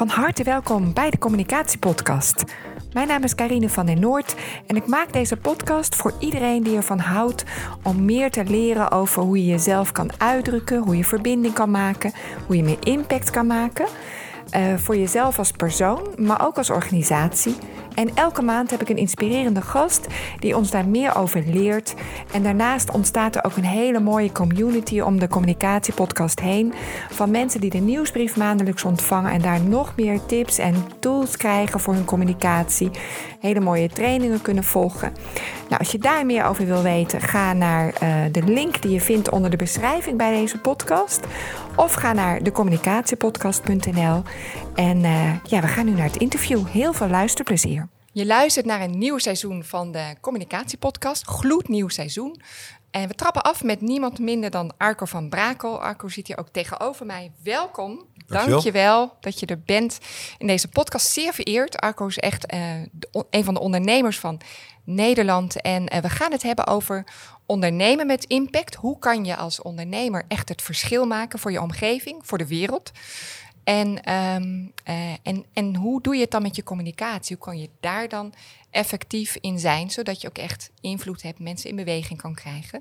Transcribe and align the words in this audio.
Van 0.00 0.08
harte 0.08 0.42
welkom 0.42 0.92
bij 0.94 1.10
de 1.10 1.18
Communicatiepodcast. 1.18 2.44
Mijn 2.92 3.08
naam 3.08 3.22
is 3.22 3.34
Karine 3.34 3.68
van 3.68 3.86
den 3.86 4.00
Noord 4.00 4.34
en 4.66 4.76
ik 4.76 4.86
maak 4.86 5.12
deze 5.12 5.36
podcast 5.36 5.96
voor 5.96 6.12
iedereen 6.18 6.62
die 6.62 6.76
ervan 6.76 6.98
houdt 6.98 7.44
om 7.82 8.04
meer 8.04 8.30
te 8.30 8.44
leren 8.44 8.90
over 8.90 9.22
hoe 9.22 9.38
je 9.38 9.50
jezelf 9.50 9.92
kan 9.92 10.10
uitdrukken, 10.18 10.78
hoe 10.78 10.96
je 10.96 11.04
verbinding 11.04 11.54
kan 11.54 11.70
maken, 11.70 12.12
hoe 12.46 12.56
je 12.56 12.62
meer 12.62 12.86
impact 12.86 13.30
kan 13.30 13.46
maken. 13.46 13.86
Uh, 14.56 14.76
voor 14.76 14.96
jezelf 14.96 15.38
als 15.38 15.50
persoon, 15.50 16.08
maar 16.16 16.46
ook 16.46 16.56
als 16.56 16.70
organisatie. 16.70 17.56
En 18.00 18.10
elke 18.14 18.42
maand 18.42 18.70
heb 18.70 18.80
ik 18.80 18.88
een 18.88 18.96
inspirerende 18.96 19.60
gast 19.60 20.06
die 20.38 20.56
ons 20.56 20.70
daar 20.70 20.88
meer 20.88 21.16
over 21.16 21.42
leert. 21.46 21.94
En 22.32 22.42
daarnaast 22.42 22.90
ontstaat 22.90 23.36
er 23.36 23.44
ook 23.44 23.56
een 23.56 23.64
hele 23.64 24.00
mooie 24.00 24.32
community 24.32 25.00
om 25.00 25.18
de 25.18 25.28
communicatiepodcast 25.28 26.40
heen. 26.40 26.72
Van 27.10 27.30
mensen 27.30 27.60
die 27.60 27.70
de 27.70 27.78
nieuwsbrief 27.78 28.36
maandelijks 28.36 28.84
ontvangen 28.84 29.32
en 29.32 29.40
daar 29.40 29.60
nog 29.60 29.92
meer 29.96 30.26
tips 30.26 30.58
en 30.58 30.74
tools 30.98 31.36
krijgen 31.36 31.80
voor 31.80 31.94
hun 31.94 32.04
communicatie. 32.04 32.90
Hele 33.40 33.60
mooie 33.60 33.88
trainingen 33.88 34.42
kunnen 34.42 34.64
volgen. 34.64 35.12
Nou, 35.68 35.78
als 35.78 35.92
je 35.92 35.98
daar 35.98 36.26
meer 36.26 36.44
over 36.44 36.66
wil 36.66 36.82
weten, 36.82 37.20
ga 37.20 37.52
naar 37.52 37.86
uh, 38.02 38.14
de 38.32 38.42
link 38.42 38.82
die 38.82 38.90
je 38.90 39.00
vindt 39.00 39.30
onder 39.30 39.50
de 39.50 39.56
beschrijving 39.56 40.16
bij 40.16 40.32
deze 40.32 40.58
podcast. 40.58 41.26
Of 41.76 41.92
ga 41.92 42.12
naar 42.12 42.42
decommunicatiepodcast.nl. 42.42 44.22
En 44.74 44.98
uh, 44.98 45.44
ja, 45.44 45.60
we 45.60 45.66
gaan 45.66 45.84
nu 45.84 45.92
naar 45.92 46.06
het 46.06 46.16
interview. 46.16 46.66
Heel 46.66 46.92
veel 46.92 47.08
luisterplezier. 47.08 47.88
Je 48.12 48.26
luistert 48.26 48.66
naar 48.66 48.80
een 48.80 48.98
nieuw 48.98 49.18
seizoen 49.18 49.64
van 49.64 49.92
de 49.92 50.14
Communicatiepodcast. 50.20 51.26
Gloednieuw 51.26 51.88
seizoen. 51.88 52.40
En 52.90 53.08
we 53.08 53.14
trappen 53.14 53.42
af 53.42 53.62
met 53.62 53.80
niemand 53.80 54.18
minder 54.18 54.50
dan 54.50 54.72
Arco 54.76 55.04
van 55.04 55.28
Brakel. 55.28 55.82
Arco 55.82 56.08
zit 56.08 56.26
hier 56.26 56.38
ook 56.38 56.48
tegenover 56.48 57.06
mij. 57.06 57.32
Welkom. 57.42 58.06
Dank 58.30 58.62
je 58.62 58.72
wel 58.72 59.16
dat 59.20 59.40
je 59.40 59.46
er 59.46 59.60
bent 59.60 59.98
in 60.38 60.46
deze 60.46 60.68
podcast. 60.68 61.06
Zeer 61.06 61.32
vereerd. 61.32 61.76
Arco 61.76 62.06
is 62.06 62.18
echt 62.18 62.52
uh, 62.52 62.82
een 63.30 63.44
van 63.44 63.54
de 63.54 63.60
ondernemers 63.60 64.18
van 64.18 64.40
Nederland. 64.84 65.60
En 65.60 65.94
uh, 65.94 66.00
we 66.00 66.08
gaan 66.08 66.32
het 66.32 66.42
hebben 66.42 66.66
over 66.66 67.04
ondernemen 67.46 68.06
met 68.06 68.24
impact. 68.24 68.74
Hoe 68.74 68.98
kan 68.98 69.24
je 69.24 69.36
als 69.36 69.62
ondernemer 69.62 70.24
echt 70.28 70.48
het 70.48 70.62
verschil 70.62 71.06
maken 71.06 71.38
voor 71.38 71.52
je 71.52 71.60
omgeving, 71.60 72.20
voor 72.22 72.38
de 72.38 72.46
wereld? 72.46 72.90
En, 73.64 74.12
um, 74.14 74.72
uh, 74.88 75.12
en, 75.22 75.44
en 75.52 75.76
hoe 75.76 76.02
doe 76.02 76.14
je 76.14 76.20
het 76.20 76.30
dan 76.30 76.42
met 76.42 76.56
je 76.56 76.62
communicatie? 76.62 77.36
Hoe 77.36 77.44
kan 77.44 77.58
je 77.58 77.70
daar 77.80 78.08
dan 78.08 78.34
effectief 78.70 79.36
in 79.40 79.58
zijn, 79.58 79.90
zodat 79.90 80.20
je 80.20 80.28
ook 80.28 80.38
echt 80.38 80.70
invloed 80.80 81.22
hebt, 81.22 81.38
mensen 81.38 81.70
in 81.70 81.76
beweging 81.76 82.20
kan 82.20 82.34
krijgen? 82.34 82.80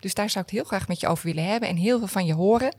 Dus 0.00 0.14
daar 0.14 0.30
zou 0.30 0.44
ik 0.44 0.50
het 0.50 0.60
heel 0.60 0.68
graag 0.68 0.88
met 0.88 1.00
je 1.00 1.08
over 1.08 1.24
willen 1.26 1.44
hebben 1.44 1.68
en 1.68 1.76
heel 1.76 1.98
veel 1.98 2.08
van 2.08 2.26
je 2.26 2.34
horen. 2.34 2.74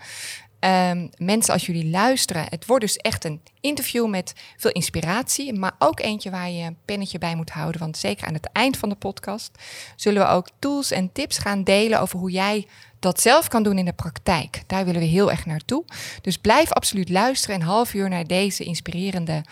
Um, 0.66 1.10
mensen, 1.18 1.54
als 1.54 1.66
jullie 1.66 1.90
luisteren, 1.90 2.46
het 2.50 2.66
wordt 2.66 2.84
dus 2.84 2.98
echt 2.98 3.26
een 3.26 3.42
interview 3.62 4.08
met 4.08 4.34
veel 4.58 4.72
inspiratie, 4.72 5.54
maar 5.54 5.76
ook 5.80 6.00
eentje 6.00 6.30
waar 6.30 6.50
je 6.50 6.64
een 6.64 6.78
pennetje 6.86 7.18
bij 7.18 7.36
moet 7.36 7.50
houden. 7.50 7.82
Want 7.82 7.98
zeker 7.98 8.28
aan 8.28 8.34
het 8.34 8.50
eind 8.52 8.78
van 8.78 8.90
de 8.90 8.96
podcast 8.96 9.52
zullen 9.96 10.22
we 10.22 10.30
ook 10.30 10.50
tools 10.60 10.92
en 10.92 11.12
tips 11.12 11.38
gaan 11.38 11.64
delen 11.64 12.02
over 12.02 12.20
hoe 12.20 12.32
jij 12.32 12.68
dat 13.00 13.22
zelf 13.22 13.48
kan 13.48 13.64
doen 13.64 13.78
in 13.78 13.86
de 13.86 13.94
praktijk. 13.94 14.64
Daar 14.68 14.86
willen 14.86 15.02
we 15.02 15.08
heel 15.08 15.32
erg 15.32 15.46
naartoe. 15.46 15.84
Dus 16.22 16.38
blijf 16.38 16.72
absoluut 16.72 17.10
luisteren 17.10 17.56
een 17.56 17.62
half 17.62 17.94
uur 17.94 18.10
naar 18.10 18.28
deze 18.28 18.64
inspirerende 18.64 19.44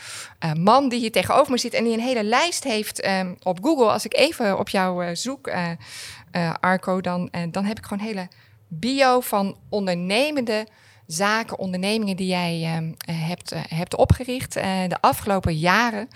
uh, 0.46 0.54
man 0.54 0.90
die 0.90 1.00
hier 1.00 1.12
tegenover 1.12 1.52
me 1.52 1.58
zit 1.58 1.74
en 1.74 1.84
die 1.84 1.94
een 1.94 2.00
hele 2.00 2.24
lijst 2.24 2.64
heeft 2.64 3.08
um, 3.08 3.36
op 3.44 3.64
Google. 3.64 3.92
Als 3.92 4.06
ik 4.06 4.16
even 4.16 4.60
op 4.60 4.70
jou 4.70 5.06
uh, 5.06 5.16
zoek, 5.16 5.48
uh, 5.48 6.54
Arco, 6.60 7.02
dan, 7.02 7.32
dan 7.52 7.66
heb 7.66 7.78
ik 7.78 7.86
gewoon 7.86 8.06
hele 8.06 8.28
bio 8.68 9.20
van 9.20 9.58
ondernemende 9.70 10.68
zaken, 11.08 11.60
ondernemingen 11.60 12.16
die 12.16 12.28
jij 12.28 12.82
uh, 12.82 13.18
hebt, 13.28 13.54
uh, 13.54 13.60
hebt 13.68 13.96
opgericht 13.96 14.58
uh, 14.58 14.64
de 14.88 15.02
afgelopen 15.02 15.58
jaren. 15.58 16.10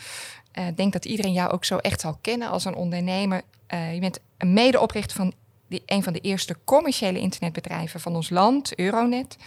Ik 0.52 0.78
denk 0.78 0.94
dat 0.94 1.06
iedereen 1.06 1.34
jou 1.34 1.52
ook 1.52 1.66
zo 1.66 1.78
echt 1.78 2.02
zal 2.02 2.18
kennen 2.22 2.50
als 2.50 2.66
een 2.66 2.76
ondernemer. 2.76 3.42
je 3.68 4.00
bent 4.00 4.20
een 4.38 4.54
medeoprichter 4.54 5.18
van 5.18 5.34
die, 5.68 5.84
een 5.86 6.04
van 6.04 6.14
de 6.14 6.20
eerste 6.20 6.56
commerciële 6.64 7.20
internetbedrijven 7.20 8.00
van 8.00 8.16
ons 8.16 8.30
land, 8.30 8.76
Euronet. 8.76 9.38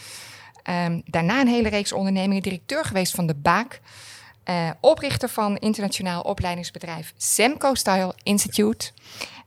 Um, 0.71 1.03
daarna 1.07 1.41
een 1.41 1.49
hele 1.49 1.69
reeks 1.69 1.93
ondernemingen, 1.93 2.43
directeur 2.43 2.85
geweest 2.85 3.15
van 3.15 3.27
de 3.27 3.35
Baak. 3.35 3.81
oprichter 4.81 5.29
van 5.29 5.57
internationaal 5.57 6.23
opleidingsbedrijf 6.23 7.13
Semco 7.17 7.75
Style 7.75 8.15
Institute. 8.23 8.91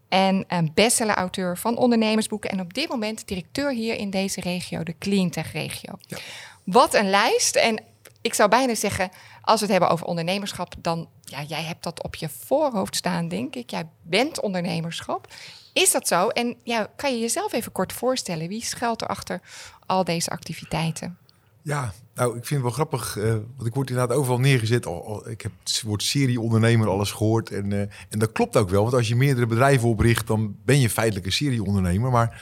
En 0.10 0.46
een 0.48 0.72
bestseller-auteur 0.74 1.58
van 1.58 1.78
ondernemersboeken. 1.78 2.50
En 2.50 2.60
op 2.60 2.74
dit 2.74 2.90
moment 2.90 3.28
directeur 3.28 3.72
hier 3.72 3.96
in 3.96 4.10
deze 4.10 4.42
regio, 4.42 4.84
de 4.84 4.98
Cleantech 4.98 5.52
regio. 5.52 5.94
Ja. 6.00 6.18
Wat 6.64 6.94
een 6.94 7.10
lijst. 7.10 7.56
En 7.56 7.84
ik 8.22 8.34
zou 8.34 8.50
bijna 8.50 8.76
zeggen, 8.76 9.10
als 9.42 9.60
we 9.60 9.66
het 9.66 9.72
hebben 9.72 9.90
over 9.90 10.06
ondernemerschap, 10.06 10.74
dan, 10.82 11.10
ja, 11.22 11.44
jij 11.44 11.64
hebt 11.64 11.84
dat 11.84 12.04
op 12.04 12.16
je 12.16 12.30
voorhoofd 12.30 12.96
staan, 12.96 13.28
denk 13.28 13.56
ik. 13.56 13.70
Jij 13.70 13.88
bent 14.02 14.42
ondernemerschap. 14.42 15.28
Is 15.74 15.92
dat 15.92 16.08
zo? 16.08 16.28
En 16.28 16.56
ja, 16.64 16.88
kan 16.96 17.14
je 17.14 17.20
jezelf 17.20 17.54
even 17.54 17.72
kort 17.72 17.94
voorstellen? 17.94 18.48
Wie 18.48 18.64
schuilt 18.64 19.02
er 19.02 19.08
achter 19.08 19.42
al 19.86 20.04
deze 20.04 20.30
activiteiten? 20.30 21.18
Ja, 21.68 21.94
nou, 22.16 22.38
ik 22.38 22.46
vind 22.46 22.50
het 22.50 22.62
wel 22.62 22.72
grappig, 22.72 23.18
uh, 23.18 23.24
want 23.56 23.68
ik 23.68 23.74
word 23.74 23.90
inderdaad 23.90 24.18
overal 24.18 24.40
neergezet. 24.40 24.86
Al, 24.86 25.30
ik 25.30 25.42
heb 25.42 25.52
het 25.64 25.82
woord 25.86 26.04
serieondernemer 26.04 26.88
alles 26.88 27.12
gehoord. 27.12 27.52
En, 27.52 27.72
uh, 27.72 27.80
en 27.80 28.20
dat 28.20 28.32
klopt 28.32 28.58
ook 28.58 28.70
wel, 28.70 28.82
want 28.82 28.94
als 28.94 29.08
je 29.08 29.16
meerdere 29.16 29.46
bedrijven 29.46 29.90
opricht, 29.90 30.28
dan 30.28 30.56
ben 30.66 30.80
je 30.80 30.90
feitelijk 30.90 31.26
een 31.26 31.32
serieondernemer. 31.32 32.12
Maar 32.12 32.42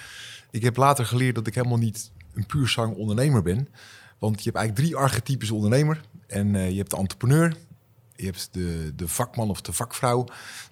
ik 0.51 0.63
heb 0.63 0.77
later 0.77 1.05
geleerd 1.05 1.35
dat 1.35 1.47
ik 1.47 1.55
helemaal 1.55 1.77
niet 1.77 2.11
een 2.33 2.45
puur 2.45 2.67
zang 2.67 2.95
ondernemer 2.95 3.41
ben. 3.41 3.67
Want 4.19 4.37
je 4.37 4.43
hebt 4.43 4.55
eigenlijk 4.55 4.87
drie 4.87 4.95
archetypes 4.95 5.51
ondernemer. 5.51 6.01
En 6.27 6.53
uh, 6.53 6.69
je 6.69 6.77
hebt 6.77 6.91
de 6.91 6.97
entrepreneur, 6.97 7.55
je 8.15 8.25
hebt 8.25 8.49
de, 8.51 8.91
de 8.95 9.07
vakman 9.07 9.49
of 9.49 9.61
de 9.61 9.73
vakvrouw 9.73 10.27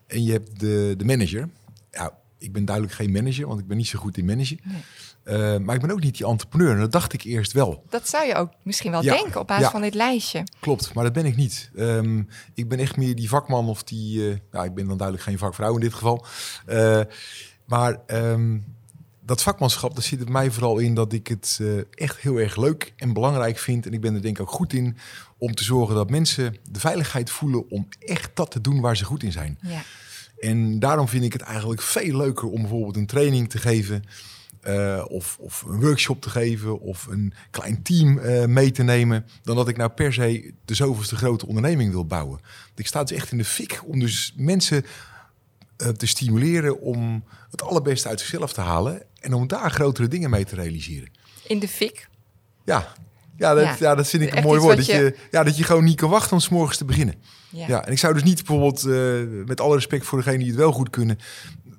en 0.08 0.24
je 0.24 0.31
hebt 0.31 0.59
de, 0.59 0.94
de 0.97 1.06
manager. 1.06 1.50
Ja, 1.92 2.18
ik 2.38 2.53
ben 2.53 2.66
duidelijk 2.66 2.96
geen 2.96 3.12
manager, 3.12 3.47
want 3.47 3.59
ik 3.59 3.68
ben 3.68 3.78
niet 3.78 3.88
zo 3.88 4.00
goed 4.00 4.18
in 4.18 4.25
managen. 4.25 4.59
Nee. 4.63 4.81
Uh, 5.25 5.57
maar 5.57 5.75
ik 5.75 5.81
ben 5.81 5.91
ook 5.91 6.01
niet 6.01 6.17
die 6.17 6.25
entrepreneur. 6.25 6.72
En 6.72 6.79
dat 6.79 6.91
dacht 6.91 7.13
ik 7.13 7.23
eerst 7.23 7.51
wel. 7.51 7.84
Dat 7.89 8.09
zou 8.09 8.25
je 8.25 8.35
ook 8.35 8.51
misschien 8.63 8.91
wel 8.91 9.03
ja, 9.03 9.13
denken 9.13 9.39
op 9.39 9.47
basis 9.47 9.66
ja, 9.66 9.72
van 9.72 9.81
dit 9.81 9.94
lijstje. 9.94 10.44
Klopt, 10.59 10.94
maar 10.94 11.03
dat 11.03 11.13
ben 11.13 11.25
ik 11.25 11.35
niet. 11.35 11.72
Um, 11.75 12.28
ik 12.53 12.69
ben 12.69 12.79
echt 12.79 12.97
meer 12.97 13.16
die 13.16 13.29
vakman 13.29 13.67
of 13.67 13.83
die... 13.83 14.19
Uh, 14.19 14.35
nou, 14.51 14.66
ik 14.66 14.73
ben 14.73 14.88
dan 14.88 14.97
duidelijk 14.97 15.28
geen 15.28 15.38
vakvrouw 15.38 15.73
in 15.73 15.79
dit 15.79 15.94
geval. 15.94 16.25
Uh, 16.69 17.01
maar 17.66 18.00
um, 18.07 18.66
dat 19.22 19.44
vakmanschap, 19.44 19.95
dat 19.95 20.03
zit 20.03 20.19
het 20.19 20.29
mij 20.29 20.51
vooral 20.51 20.78
in 20.78 20.94
dat 20.94 21.13
ik 21.13 21.28
het 21.28 21.62
echt 21.91 22.19
heel 22.19 22.38
erg 22.38 22.56
leuk 22.56 22.94
en 22.97 23.13
belangrijk 23.13 23.57
vind. 23.57 23.85
En 23.85 23.94
ik 23.94 24.01
ben 24.01 24.16
er 24.16 24.22
denk 24.22 24.38
ik 24.38 24.41
ook 24.41 24.51
goed 24.51 24.73
in 24.73 24.97
om 25.38 25.56
te 25.56 25.63
zorgen 25.63 25.95
dat 25.95 26.09
mensen 26.09 26.57
de 26.72 26.79
veiligheid 26.79 27.29
voelen 27.29 27.69
om 27.69 27.88
echt 28.00 28.31
dat 28.33 28.51
te 28.51 28.62
doen 28.62 28.81
waar 28.81 28.97
ze 28.97 29.06
goed 29.06 29.23
in 29.23 29.31
zijn. 29.31 29.59
Ja. 29.62 29.81
En 30.39 30.79
daarom 30.79 31.07
vind 31.07 31.23
ik 31.23 31.33
het 31.33 31.41
eigenlijk 31.41 31.81
veel 31.81 32.17
leuker 32.17 32.50
om 32.50 32.62
bijvoorbeeld 32.62 32.95
een 32.95 33.06
training 33.06 33.50
te 33.50 33.57
geven... 33.57 34.03
Uh, 34.68 35.06
of, 35.07 35.38
of, 35.40 35.62
een 35.62 35.81
workshop 35.81 36.22
te 36.22 36.29
geven 36.29 36.79
of 36.79 37.07
een 37.07 37.34
klein 37.51 37.81
team 37.81 38.18
uh, 38.18 38.46
mee 38.46 38.72
te 38.72 38.84
nemen, 38.84 39.25
dan 39.44 39.56
dat 39.56 39.68
ik 39.68 39.78
nou 39.78 39.90
per 39.90 40.13
se 40.13 40.53
de 40.66 40.74
zoveelste 40.74 41.16
grote 41.16 41.47
onderneming 41.47 41.91
wil 41.91 42.06
bouwen. 42.06 42.40
Ik 42.75 42.88
sta 42.88 43.03
dus 43.03 43.18
echt 43.18 43.31
in 43.31 43.38
de 43.38 43.46
fik 43.46 43.81
om 43.85 44.00
dus 44.00 44.34
mensen 44.35 44.85
uh, 45.78 45.88
te 45.88 46.06
stimuleren 46.06 46.79
om 46.79 47.24
het 47.51 47.62
allerbeste 47.62 48.07
uit 48.07 48.19
zichzelf 48.19 48.53
te 48.53 48.62
halen 48.62 49.03
en 49.19 49.34
om 49.34 49.47
daar 49.47 49.72
grotere 49.72 50.07
dingen 50.07 50.29
mee 50.29 50.46
te 50.46 50.56
realiseren. 50.56 51.12
In 51.47 51.59
de 51.59 51.68
fik? 51.68 52.07
Ja, 52.66 52.94
ja, 53.38 53.53
dat, 53.53 53.63
ja. 53.63 53.75
ja 53.80 53.95
dat 53.95 54.07
vind 54.07 54.24
ik 54.24 54.35
een 54.35 54.44
mooi 54.44 54.59
woord. 54.59 54.78
Dat 54.78 54.85
je... 54.85 54.94
je... 54.94 55.16
ja, 55.31 55.44
dat 55.44 55.57
je 55.57 55.63
gewoon 55.63 55.84
niet 55.84 55.97
kan 55.97 56.09
wachten 56.09 56.34
om 56.34 56.40
s 56.40 56.50
morgens 56.50 56.78
te 56.78 56.85
beginnen. 56.85 57.16
Ja. 57.50 57.68
ja. 57.68 57.85
en 57.85 57.91
ik 57.91 57.97
zou 57.97 58.13
dus 58.13 58.24
niet 58.24 58.45
bijvoorbeeld, 58.45 58.84
met 59.47 59.62
alle 59.62 59.75
respect 59.75 60.06
voor 60.06 60.18
degene 60.18 60.38
die 60.38 60.47
het 60.47 60.56
wel 60.56 60.72
goed 60.72 60.90
kunnen, 60.90 61.19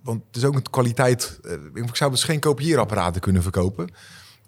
want 0.05 0.23
het 0.27 0.37
is 0.37 0.45
ook 0.45 0.55
een 0.55 0.71
kwaliteit. 0.71 1.39
Uh, 1.43 1.53
ik 1.85 1.97
zou 1.97 2.11
dus 2.11 2.25
geen 2.25 2.41
kopieerapparaten 2.41 3.21
kunnen 3.21 3.43
verkopen. 3.43 3.93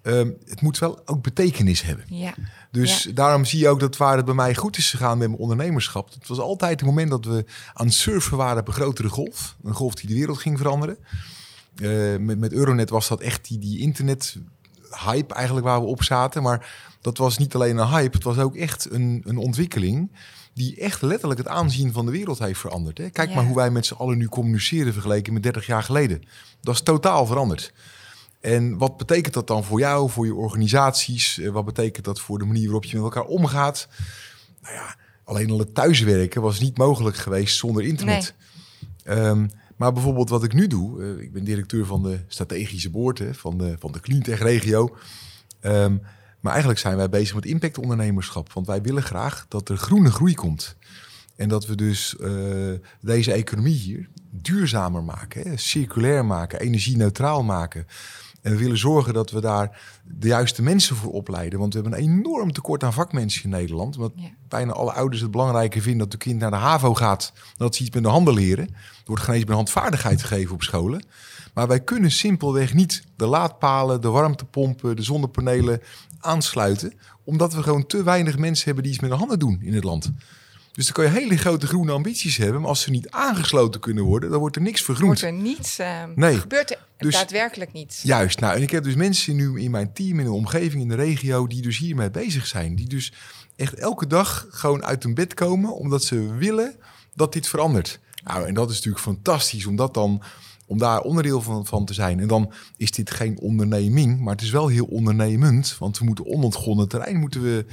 Um, 0.03 0.37
het 0.45 0.61
moet 0.61 0.79
wel 0.79 1.01
ook 1.05 1.23
betekenis 1.23 1.83
hebben. 1.83 2.05
Ja. 2.09 2.35
Dus 2.71 3.03
ja. 3.03 3.13
daarom 3.13 3.45
zie 3.45 3.59
je 3.59 3.69
ook 3.69 3.81
dat 3.81 3.97
waar 3.97 4.17
het 4.17 4.25
bij 4.25 4.35
mij 4.35 4.55
goed 4.55 4.77
is 4.77 4.91
gegaan 4.91 5.19
met 5.19 5.29
mijn 5.29 5.41
ondernemerschap. 5.41 6.15
Het 6.15 6.29
was 6.29 6.39
altijd 6.39 6.81
het 6.81 6.89
moment 6.89 7.11
dat 7.11 7.25
we 7.25 7.45
aan 7.73 7.87
het 7.87 7.95
surfen 7.95 8.37
waren 8.37 8.61
op 8.61 8.69
een 8.69 8.75
grotere 8.75 9.09
golf. 9.09 9.57
Een 9.65 9.75
golf 9.75 9.95
die 9.95 10.09
de 10.09 10.15
wereld 10.15 10.39
ging 10.39 10.59
veranderen. 10.59 10.99
Uh, 11.77 12.17
met, 12.17 12.39
met 12.39 12.53
Euronet 12.53 12.91
was 12.91 13.09
dat 13.09 13.21
echt 13.21 13.49
die, 13.49 13.59
die 13.59 13.79
internet 13.79 14.37
hype 15.05 15.35
eigenlijk 15.35 15.67
waar 15.67 15.81
we 15.81 15.87
op 15.87 16.03
zaten. 16.03 16.43
Maar 16.43 16.95
dat 17.01 17.19
was 17.19 17.39
niet 17.39 17.55
alleen 17.55 17.77
een 17.77 17.89
hype, 17.89 18.17
het 18.17 18.25
was 18.25 18.39
ook 18.39 18.57
echt 18.57 18.91
een, 18.91 19.23
een 19.25 19.37
ontwikkeling 19.37 20.11
die 20.57 20.77
echt 20.77 21.03
letterlijk 21.03 21.41
het 21.41 21.49
aanzien 21.49 21.93
van 21.93 22.07
de 22.07 22.13
wereld 22.13 22.39
heeft 22.39 22.61
veranderd. 22.61 22.99
Hè? 22.99 23.11
Kijk 23.11 23.29
ja. 23.29 23.35
maar 23.35 23.45
hoe 23.45 23.55
wij 23.55 23.71
met 23.71 23.87
z'n 23.87 23.95
allen 23.95 24.19
nu 24.19 24.29
communiceren 24.29 24.93
vergeleken 24.93 25.33
met 25.33 25.43
30 25.43 25.67
jaar 25.67 25.83
geleden. 25.83 26.23
Dat 26.61 26.75
is 26.75 26.81
totaal 26.81 27.27
veranderd. 27.27 27.73
En 28.41 28.79
wat 28.79 28.97
betekent 28.97 29.35
dat 29.35 29.47
dan 29.47 29.65
voor 29.65 29.79
jou, 29.79 30.11
voor 30.11 30.27
je 30.27 30.35
organisaties? 30.35 31.41
Wat 31.53 31.65
betekent 31.65 32.05
dat 32.05 32.21
voor 32.21 32.39
de 32.39 32.45
manier 32.45 32.65
waarop 32.65 32.85
je 32.85 32.97
met 32.97 33.05
elkaar 33.05 33.25
omgaat? 33.25 33.89
Nou 34.63 34.75
ja, 34.75 34.97
alleen 35.25 35.51
al 35.51 35.59
het 35.59 35.75
thuiswerken 35.75 36.43
was 36.43 36.61
niet 36.61 36.79
mogelijk 36.79 37.17
geweest 37.17 37.57
zonder 37.57 37.85
internet. 37.85 38.35
Nee. 39.05 39.19
Um, 39.19 39.51
maar 39.77 39.93
bijvoorbeeld 39.93 40.29
wat 40.29 40.45
ik 40.45 40.53
nu 40.53 40.67
doe, 40.67 41.01
uh, 41.01 41.23
ik 41.23 41.33
ben 41.33 41.45
directeur 41.45 41.87
van 41.87 42.03
de 42.03 42.21
strategische 42.27 42.91
boord 42.91 43.23
van 43.33 43.59
de, 43.59 43.77
van 43.79 43.93
de 43.93 44.01
Cleantech 44.01 44.39
regio. 44.39 44.97
Um, 45.63 46.01
Maar 46.47 46.55
eigenlijk 46.55 46.85
zijn 46.85 46.97
wij 46.97 47.09
bezig 47.09 47.35
met 47.35 47.45
impactondernemerschap. 47.45 48.53
Want 48.53 48.67
wij 48.67 48.83
willen 48.83 49.03
graag 49.03 49.47
dat 49.49 49.69
er 49.69 49.77
groene 49.77 50.11
groei 50.11 50.35
komt. 50.35 50.77
En 51.37 51.49
dat 51.49 51.67
we 51.67 51.75
dus 51.75 52.17
uh, 52.21 52.73
deze 53.01 53.33
economie 53.33 53.75
hier 53.75 54.09
duurzamer 54.31 55.03
maken, 55.03 55.43
hè, 55.49 55.57
circulair 55.57 56.25
maken, 56.25 56.61
energie-neutraal 56.61 57.43
maken. 57.43 57.87
En 58.43 58.53
we 58.53 58.59
willen 58.59 58.79
zorgen 58.79 59.15
dat 59.15 59.31
we 59.31 59.41
daar 59.41 59.81
de 60.05 60.29
juiste 60.29 60.63
mensen 60.63 60.97
voor 60.97 61.13
opleiden. 61.13 61.59
Want 61.59 61.75
we 61.75 61.81
hebben 61.81 61.99
een 61.99 62.05
enorm 62.05 62.53
tekort 62.53 62.85
aan 62.85 62.93
vakmensen 62.93 63.45
in 63.45 63.51
Nederland. 63.51 63.97
Want 63.97 64.13
bijna 64.49 64.73
alle 64.73 64.93
ouders 64.93 65.23
het 65.23 65.31
belangrijker 65.31 65.83
vinden 65.83 66.01
dat 66.01 66.11
de 66.11 66.27
kind 66.27 66.41
naar 66.41 66.51
de 66.51 66.57
HAVO 66.57 66.95
gaat. 66.95 67.33
Dat 67.57 67.75
ze 67.75 67.83
iets 67.83 67.95
met 67.95 68.03
de 68.03 68.09
handen 68.09 68.35
leren. 68.35 68.67
Er 68.67 69.03
wordt 69.05 69.23
geen 69.23 69.35
eens 69.35 69.45
bij 69.45 69.55
handvaardigheid 69.55 70.23
gegeven 70.23 70.55
op 70.55 70.63
scholen. 70.63 71.05
Maar 71.57 71.69
wij 71.69 71.81
kunnen 71.81 72.11
simpelweg 72.11 72.75
niet 72.75 73.05
de 73.17 73.27
laadpalen, 73.27 74.01
de 74.01 74.09
warmtepompen, 74.09 74.97
de 74.97 75.03
zonnepanelen 75.03 75.83
aansluiten. 76.27 76.93
Omdat 77.25 77.55
we 77.55 77.63
gewoon 77.63 77.87
te 77.87 78.03
weinig 78.03 78.39
mensen 78.39 78.65
hebben 78.65 78.83
die 78.83 78.93
iets 78.93 79.01
met 79.03 79.11
de 79.11 79.17
handen 79.17 79.39
doen 79.39 79.59
in 79.63 79.75
het 79.75 79.85
land. 79.85 80.13
Dus 80.73 80.85
dan 80.85 80.95
kan 80.95 81.05
je 81.05 81.21
hele 81.21 81.37
grote 81.37 81.67
groene 81.67 81.93
ambities 81.93 82.37
hebben, 82.37 82.61
maar 82.61 82.69
als 82.69 82.81
ze 82.81 82.91
niet 82.91 83.11
aangesloten 83.11 83.81
kunnen 83.81 84.05
worden, 84.05 84.31
dan 84.31 84.39
wordt 84.39 84.57
er 84.57 84.63
niks 84.63 84.83
vergroend. 84.83 85.21
Wordt 85.21 85.37
er 85.37 85.43
niets, 85.43 85.81
uh, 85.81 86.03
nee. 86.15 86.39
gebeurt 86.39 86.71
er 86.71 86.79
dus, 86.99 87.15
daadwerkelijk 87.15 87.73
niets. 87.73 88.03
Juist, 88.03 88.41
nou 88.41 88.57
en 88.57 88.63
ik 88.63 88.71
heb 88.71 88.85
dus 88.85 88.95
mensen 88.95 89.37
nu 89.37 89.61
in 89.61 89.71
mijn 89.71 89.93
team, 89.93 90.19
in 90.19 90.25
de 90.25 90.33
omgeving, 90.33 90.83
in 90.83 90.89
de 90.89 90.95
regio, 90.95 91.47
die 91.47 91.63
dus 91.63 91.79
hiermee 91.79 92.11
bezig 92.11 92.47
zijn. 92.47 92.75
Die 92.75 92.89
dus 92.89 93.13
echt 93.57 93.75
elke 93.75 94.07
dag 94.07 94.47
gewoon 94.51 94.85
uit 94.85 95.03
hun 95.03 95.15
bed 95.15 95.35
komen, 95.35 95.75
omdat 95.75 96.05
ze 96.05 96.35
willen 96.35 96.77
dat 97.15 97.33
dit 97.33 97.49
verandert. 97.49 98.01
Nou, 98.25 98.47
en 98.47 98.55
dat 98.55 98.71
is 98.71 98.77
natuurlijk 98.77 99.05
fantastisch, 99.05 99.67
om 99.67 99.77
dat 99.77 99.95
dan 99.95 100.23
om 100.67 100.79
daar 100.79 101.01
onderdeel 101.01 101.41
van, 101.41 101.67
van 101.67 101.85
te 101.85 101.95
zijn. 101.95 102.21
En 102.21 102.27
dan 102.27 102.53
is 102.77 102.91
dit 102.91 103.11
geen 103.11 103.39
onderneming, 103.41 104.21
maar 104.21 104.33
het 104.33 104.43
is 104.43 104.51
wel 104.51 104.69
heel 104.69 104.87
ondernemend. 104.87 105.77
Want 105.79 105.99
we 105.99 106.05
moeten 106.05 106.27
onontgonnen 106.27 106.89
terrein 106.89 107.17
moeten 107.17 107.43
we, 107.43 107.67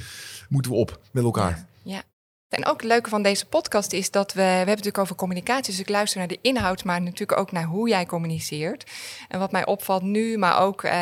moeten 0.48 0.70
we 0.70 0.76
op 0.76 1.00
met 1.10 1.24
elkaar. 1.24 1.66
ja. 1.82 2.02
En 2.48 2.66
ook 2.66 2.80
het 2.80 2.90
leuke 2.90 3.08
van 3.08 3.22
deze 3.22 3.46
podcast 3.46 3.92
is 3.92 4.10
dat 4.10 4.32
we, 4.32 4.40
we 4.40 4.46
hebben 4.46 4.58
het 4.58 4.68
natuurlijk 4.68 4.98
over 4.98 5.16
communicatie, 5.16 5.70
dus 5.72 5.80
ik 5.80 5.88
luister 5.88 6.18
naar 6.18 6.28
de 6.28 6.38
inhoud, 6.42 6.84
maar 6.84 7.02
natuurlijk 7.02 7.38
ook 7.38 7.52
naar 7.52 7.64
hoe 7.64 7.88
jij 7.88 8.06
communiceert. 8.06 8.90
En 9.28 9.38
wat 9.38 9.52
mij 9.52 9.66
opvalt 9.66 10.02
nu, 10.02 10.38
maar 10.38 10.60
ook 10.60 10.84
uh, 10.84 10.92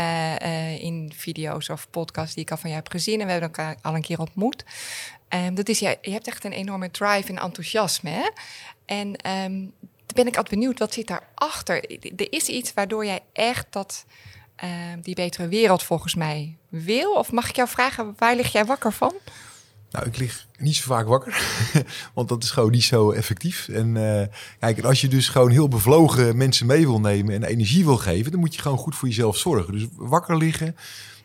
uh, 0.43 0.83
in 0.83 1.12
video's 1.15 1.69
of 1.69 1.91
podcasts 1.91 2.35
die 2.35 2.45
ik 2.45 2.50
al 2.50 2.56
van 2.56 2.71
jou 2.71 2.83
heb 2.83 2.93
gezien 2.93 3.21
en 3.21 3.27
we 3.27 3.33
hebben 3.33 3.50
elkaar 3.50 3.77
al 3.83 3.95
een 3.95 4.03
keer 4.03 4.19
ontmoet. 4.19 4.65
Um, 5.29 5.55
dat 5.55 5.69
is, 5.69 5.79
je, 5.79 5.99
je 6.03 6.11
hebt 6.11 6.27
echt 6.27 6.45
een 6.45 6.53
enorme 6.53 6.91
drive 6.91 7.29
en 7.29 7.38
enthousiasme. 7.38 8.11
Hè? 8.11 8.29
En 8.85 9.31
um, 9.45 9.73
ben 10.14 10.26
ik 10.26 10.37
altijd 10.37 10.58
benieuwd, 10.58 10.78
wat 10.78 10.93
zit 10.93 11.06
daarachter? 11.06 11.90
Er 12.16 12.32
is 12.32 12.46
iets 12.46 12.75
waardoor 12.75 13.04
jij 13.04 13.20
echt 13.32 13.66
dat, 13.70 14.04
uh, 14.64 14.70
die 15.02 15.14
betere 15.14 15.49
wereld 15.49 15.82
volgens 15.82 16.14
mij 16.14 16.56
wil? 16.69 17.12
Of 17.12 17.32
mag 17.32 17.49
ik 17.49 17.56
jou 17.56 17.69
vragen, 17.69 18.14
waar 18.16 18.37
lig 18.37 18.52
jij 18.52 18.64
wakker 18.64 18.93
van? 18.93 19.12
Nou, 19.90 20.06
ik 20.06 20.16
lig 20.16 20.46
niet 20.58 20.76
zo 20.76 20.82
vaak 20.87 21.06
wakker, 21.06 21.43
want 22.14 22.28
dat 22.28 22.43
is 22.43 22.50
gewoon 22.50 22.70
niet 22.70 22.84
zo 22.84 23.10
effectief. 23.10 23.69
En 23.69 23.94
uh, 23.94 24.22
kijk, 24.58 24.84
als 24.84 25.00
je 25.00 25.08
dus 25.08 25.28
gewoon 25.28 25.50
heel 25.50 25.69
bevlogen 25.69 26.37
mensen 26.37 26.66
mee 26.66 26.87
wil 26.87 27.00
nemen 27.00 27.34
en 27.34 27.44
energie 27.44 27.84
wil 27.84 27.96
geven, 27.96 28.31
dan 28.31 28.40
moet 28.40 28.54
je 28.54 28.60
gewoon 28.60 28.78
goed 28.78 28.94
voor 28.94 29.08
jezelf 29.08 29.37
zorgen. 29.37 29.72
Dus 29.72 29.87
wakker 29.96 30.37
liggen 30.37 30.76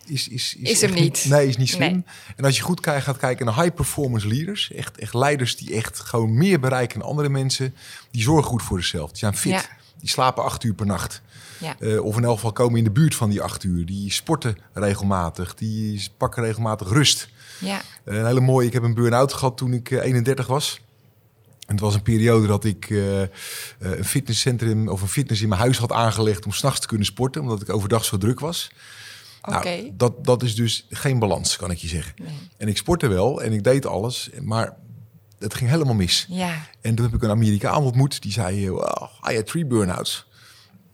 is, 0.08 0.28
is, 0.28 0.56
is, 0.56 0.70
is 0.70 0.82
hem 0.82 0.94
niet. 0.94 1.26
Nee, 1.30 1.48
is 1.48 1.58
niet 1.58 1.70
slim. 1.70 2.06
En 2.36 2.46
als 2.46 2.58
je 2.58 2.64
goed 2.64 2.88
gaat 2.88 3.18
kijken 3.18 3.46
naar 3.46 3.62
high 3.62 3.74
performance 3.74 4.28
leaders, 4.28 4.72
echt, 4.72 4.98
echt 4.98 5.14
leiders 5.14 5.56
die 5.58 5.76
echt 5.76 6.00
gewoon 6.00 6.38
meer 6.38 6.60
bereiken 6.60 7.00
dan 7.00 7.10
andere 7.10 7.30
mensen, 7.30 7.76
die 8.12 8.22
zorgen 8.22 8.50
goed 8.50 8.64
voor 8.64 8.80
zichzelf. 8.80 9.10
Die 9.10 9.18
zijn 9.18 9.38
fit. 9.38 9.70
Die 10.00 10.10
slapen 10.10 10.44
acht 10.44 10.64
uur 10.64 10.74
per 10.74 10.86
nacht. 10.86 11.22
Ja. 11.60 11.76
Uh, 11.80 12.04
of 12.04 12.18
in 12.18 12.24
elk 12.24 12.36
geval 12.36 12.52
komen 12.52 12.78
in 12.78 12.84
de 12.84 12.92
buurt 12.92 13.16
van 13.16 13.30
die 13.30 13.42
acht 13.42 13.64
uur. 13.64 13.86
Die 13.86 14.12
sporten 14.12 14.58
regelmatig. 14.74 15.54
Die 15.54 16.10
pakken 16.18 16.44
regelmatig 16.44 16.90
rust. 16.90 17.30
Ja. 17.60 17.82
een 18.04 18.26
hele 18.26 18.40
mooie, 18.40 18.68
ik 18.68 18.74
heb 18.74 18.84
een 18.84 18.94
burn-out 18.94 19.34
gehad 19.34 19.58
toen 19.58 19.74
ik 19.74 19.92
31 19.92 20.46
eh, 20.46 20.52
was. 20.52 20.80
En 21.68 21.74
het 21.74 21.80
was 21.80 21.96
een 21.96 22.02
periode 22.02 22.48
dat 22.48 22.64
ik 22.64 22.90
uh, 22.90 23.20
een 23.80 24.06
fitnesscentrum 24.06 24.88
of 24.88 25.02
een 25.02 25.08
fitness 25.08 25.42
in 25.42 25.50
mijn 25.50 25.62
huis 25.62 25.78
had 25.78 25.92
aangelegd 25.92 26.46
om 26.46 26.52
s'nachts 26.52 26.80
te 26.80 26.88
kunnen 26.88 27.06
sporten, 27.06 27.42
omdat 27.42 27.62
ik 27.62 27.70
overdag 27.70 28.06
zo 28.06 28.18
druk 28.18 28.40
was. 28.40 28.72
Nou, 29.48 29.94
dat, 29.98 30.26
dat 30.26 30.44
is 30.44 30.56
dus 30.56 30.86
geen 30.90 31.20
balans, 31.20 31.56
kan 31.56 31.72
ik 31.72 31.78
je 31.78 31.88
zeggen. 31.88 32.14
En 32.58 32.68
ik 32.68 32.78
sportte 32.78 33.08
wel 33.08 33.42
en 33.42 33.54
ik 33.54 33.64
deed 33.64 33.86
alles, 33.86 34.30
maar 34.42 34.76
het 35.40 35.54
ging 35.54 35.70
helemaal 35.70 35.94
mis. 35.94 36.26
Ja. 36.30 36.68
En 36.82 36.96
toen 36.96 37.06
heb 37.06 37.16
ik 37.16 37.24
een 37.24 37.30
Amerikaan 37.30 37.84
ontmoet, 37.84 38.22
die 38.22 38.32
zei, 38.32 38.72
well, 38.72 39.10
I 39.32 39.36
had 39.36 39.46
three 39.46 39.66
burn-outs. 39.66 40.26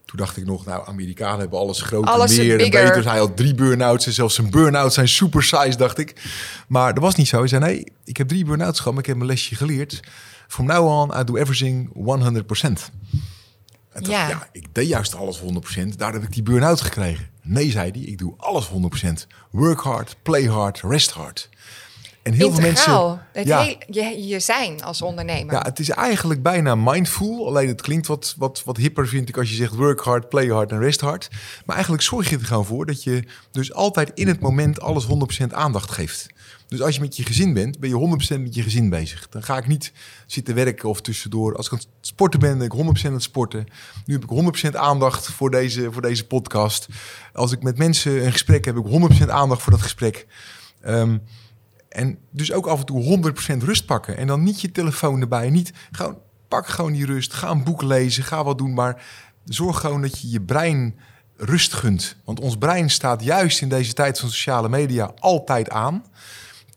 Toen 0.06 0.18
dacht 0.18 0.38
ik 0.38 0.46
nog, 0.46 0.66
nou, 0.66 0.88
Amerikanen 0.88 1.40
hebben 1.40 1.60
alles 1.60 1.82
groter, 1.82 2.12
alles 2.12 2.38
meer 2.38 2.60
en 2.60 2.70
beter. 2.70 3.10
Hij 3.10 3.18
had 3.18 3.38
drie 3.38 3.56
burn-outs 3.56 4.06
en 4.06 4.14
zelfs 4.14 4.36
zijn 4.36 4.50
burn-outs 4.50 4.96
zijn 4.96 5.08
super 5.08 5.44
size, 5.44 5.78
dacht 5.78 5.98
ik. 5.98 6.22
Maar 6.68 6.94
dat 6.94 7.04
was 7.04 7.16
niet 7.16 7.28
zo. 7.28 7.40
Hij 7.40 7.48
zei, 7.48 7.64
nee, 7.64 7.84
ik 8.04 8.18
heb 8.18 8.28
drie 8.28 8.46
burn-outs 8.46 8.78
gehad, 8.78 8.94
maar 8.94 9.02
ik 9.02 9.08
heb 9.08 9.18
mijn 9.18 9.30
lesje 9.30 9.56
geleerd. 9.56 10.00
From 10.48 10.66
now 10.66 10.88
on, 10.88 11.20
I 11.20 11.24
do 11.24 11.36
everything 11.36 11.90
100%. 11.90 12.72
En 13.94 14.04
ja. 14.04 14.28
ja, 14.28 14.48
ik 14.52 14.66
deed 14.72 14.88
juist 14.88 15.16
alles 15.16 15.42
100%. 15.42 15.44
Daar 15.98 16.14
heb 16.14 16.24
ik 16.24 16.34
die 16.34 16.44
burn-out 16.44 16.82
gekregen. 16.82 17.30
Nee, 17.42 17.72
zei 17.72 17.92
hij, 17.92 18.02
ik 18.02 18.18
doe 18.18 18.34
alles 18.38 18.70
100%. 18.70 18.74
Work 19.52 19.80
hard, 19.80 20.16
play 20.22 20.46
hard, 20.46 20.82
rest 20.82 21.12
hard. 21.12 21.50
En 22.24 22.34
heel 22.34 22.52
veel 22.52 22.62
mensen. 22.62 23.22
Het 23.32 23.48
ja, 23.48 23.62
heel, 23.62 23.76
je, 23.88 24.28
je 24.28 24.40
zijn 24.40 24.84
als 24.84 25.02
ondernemer. 25.02 25.54
Ja, 25.54 25.62
het 25.62 25.80
is 25.80 25.90
eigenlijk 25.90 26.42
bijna 26.42 26.76
mindful. 26.76 27.48
Alleen 27.48 27.68
het 27.68 27.82
klinkt 27.82 28.08
wat, 28.08 28.36
wat, 28.38 28.64
wat 28.66 28.78
hipper, 28.78 29.08
vind 29.08 29.30
ik, 29.30 29.38
als 29.38 29.50
je 29.50 29.56
zegt 29.56 29.76
work 29.76 30.00
hard, 30.00 30.30
play 30.30 30.48
hard 30.48 30.72
en 30.72 30.80
rest 30.80 31.02
hard. 31.02 31.30
Maar 31.66 31.76
eigenlijk 31.76 32.04
zorg 32.04 32.30
je 32.30 32.38
er 32.38 32.46
gewoon 32.46 32.66
voor 32.66 32.86
dat 32.86 33.04
je 33.04 33.24
dus 33.52 33.74
altijd 33.74 34.12
in 34.14 34.28
het 34.28 34.40
moment 34.40 34.82
alles 34.82 35.08
100% 35.42 35.48
aandacht 35.50 35.92
geeft. 35.92 36.28
Dus 36.74 36.82
als 36.82 36.96
je 36.96 37.02
met 37.02 37.16
je 37.16 37.24
gezin 37.24 37.54
bent, 37.54 37.80
ben 37.80 37.90
je 37.90 38.18
100% 38.38 38.42
met 38.42 38.56
je 38.56 38.64
gezin 38.64 38.90
bezig. 38.90 39.30
Dan 39.30 39.44
ga 39.44 39.58
ik 39.58 39.68
niet 39.68 39.92
zitten 40.26 40.56
werken 40.56 40.90
of 40.90 41.02
tussendoor. 41.02 41.56
Als 41.56 41.66
ik 41.66 41.72
aan 41.72 41.78
het 41.78 41.88
sporten 42.02 42.40
ben, 42.40 42.58
ben 42.58 42.68
ik 42.68 43.02
100% 43.02 43.06
aan 43.06 43.14
het 43.14 43.24
sporten. 43.24 43.66
Nu 44.06 44.14
heb 44.14 44.24
ik 44.24 44.70
100% 44.70 44.76
aandacht 44.76 45.28
voor 45.28 45.52
deze, 45.52 45.92
voor 45.92 46.02
deze 46.02 46.28
podcast. 46.28 46.88
Als 47.34 47.52
ik 47.52 47.64
met 47.64 47.78
mensen 47.78 48.26
een 48.26 48.32
gesprek 48.32 48.66
heb, 48.66 48.76
heb 48.76 48.86
ik 48.86 49.22
100% 49.22 49.30
aandacht 49.30 49.62
voor 49.62 49.72
dat 49.72 49.82
gesprek. 49.82 50.28
Um, 50.86 51.22
en 51.90 52.18
dus 52.30 52.52
ook 52.52 52.66
af 52.66 52.80
en 52.80 52.86
toe 52.86 53.34
100% 53.54 53.64
rust 53.64 53.86
pakken. 53.86 54.18
En 54.18 54.28
dan 54.28 54.44
niet 54.44 54.62
je 54.62 54.72
telefoon 54.72 55.22
erbij. 55.22 55.50
Niet 55.50 55.74
gewoon, 55.92 56.18
pak 56.48 56.68
gewoon 56.68 56.94
die 56.94 57.06
rust. 57.06 57.34
Ga 57.34 57.50
een 57.50 57.64
boek 57.64 57.82
lezen. 57.82 58.24
Ga 58.24 58.44
wat 58.44 58.58
doen. 58.58 58.74
Maar 58.74 59.06
zorg 59.46 59.80
gewoon 59.80 60.02
dat 60.02 60.22
je 60.22 60.30
je 60.30 60.42
brein 60.42 60.96
rust 61.38 61.74
gunt. 61.74 62.16
Want 62.24 62.40
ons 62.40 62.58
brein 62.58 62.90
staat 62.90 63.24
juist 63.24 63.62
in 63.62 63.70
deze 63.70 63.94
tijd 63.94 64.20
van 64.20 64.30
sociale 64.30 64.70
media 64.70 65.12
altijd 65.20 65.70
aan. 65.70 66.04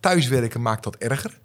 Thuiswerken 0.01 0.63
maakt 0.63 0.85
dat 0.85 0.97
erger. 0.97 1.39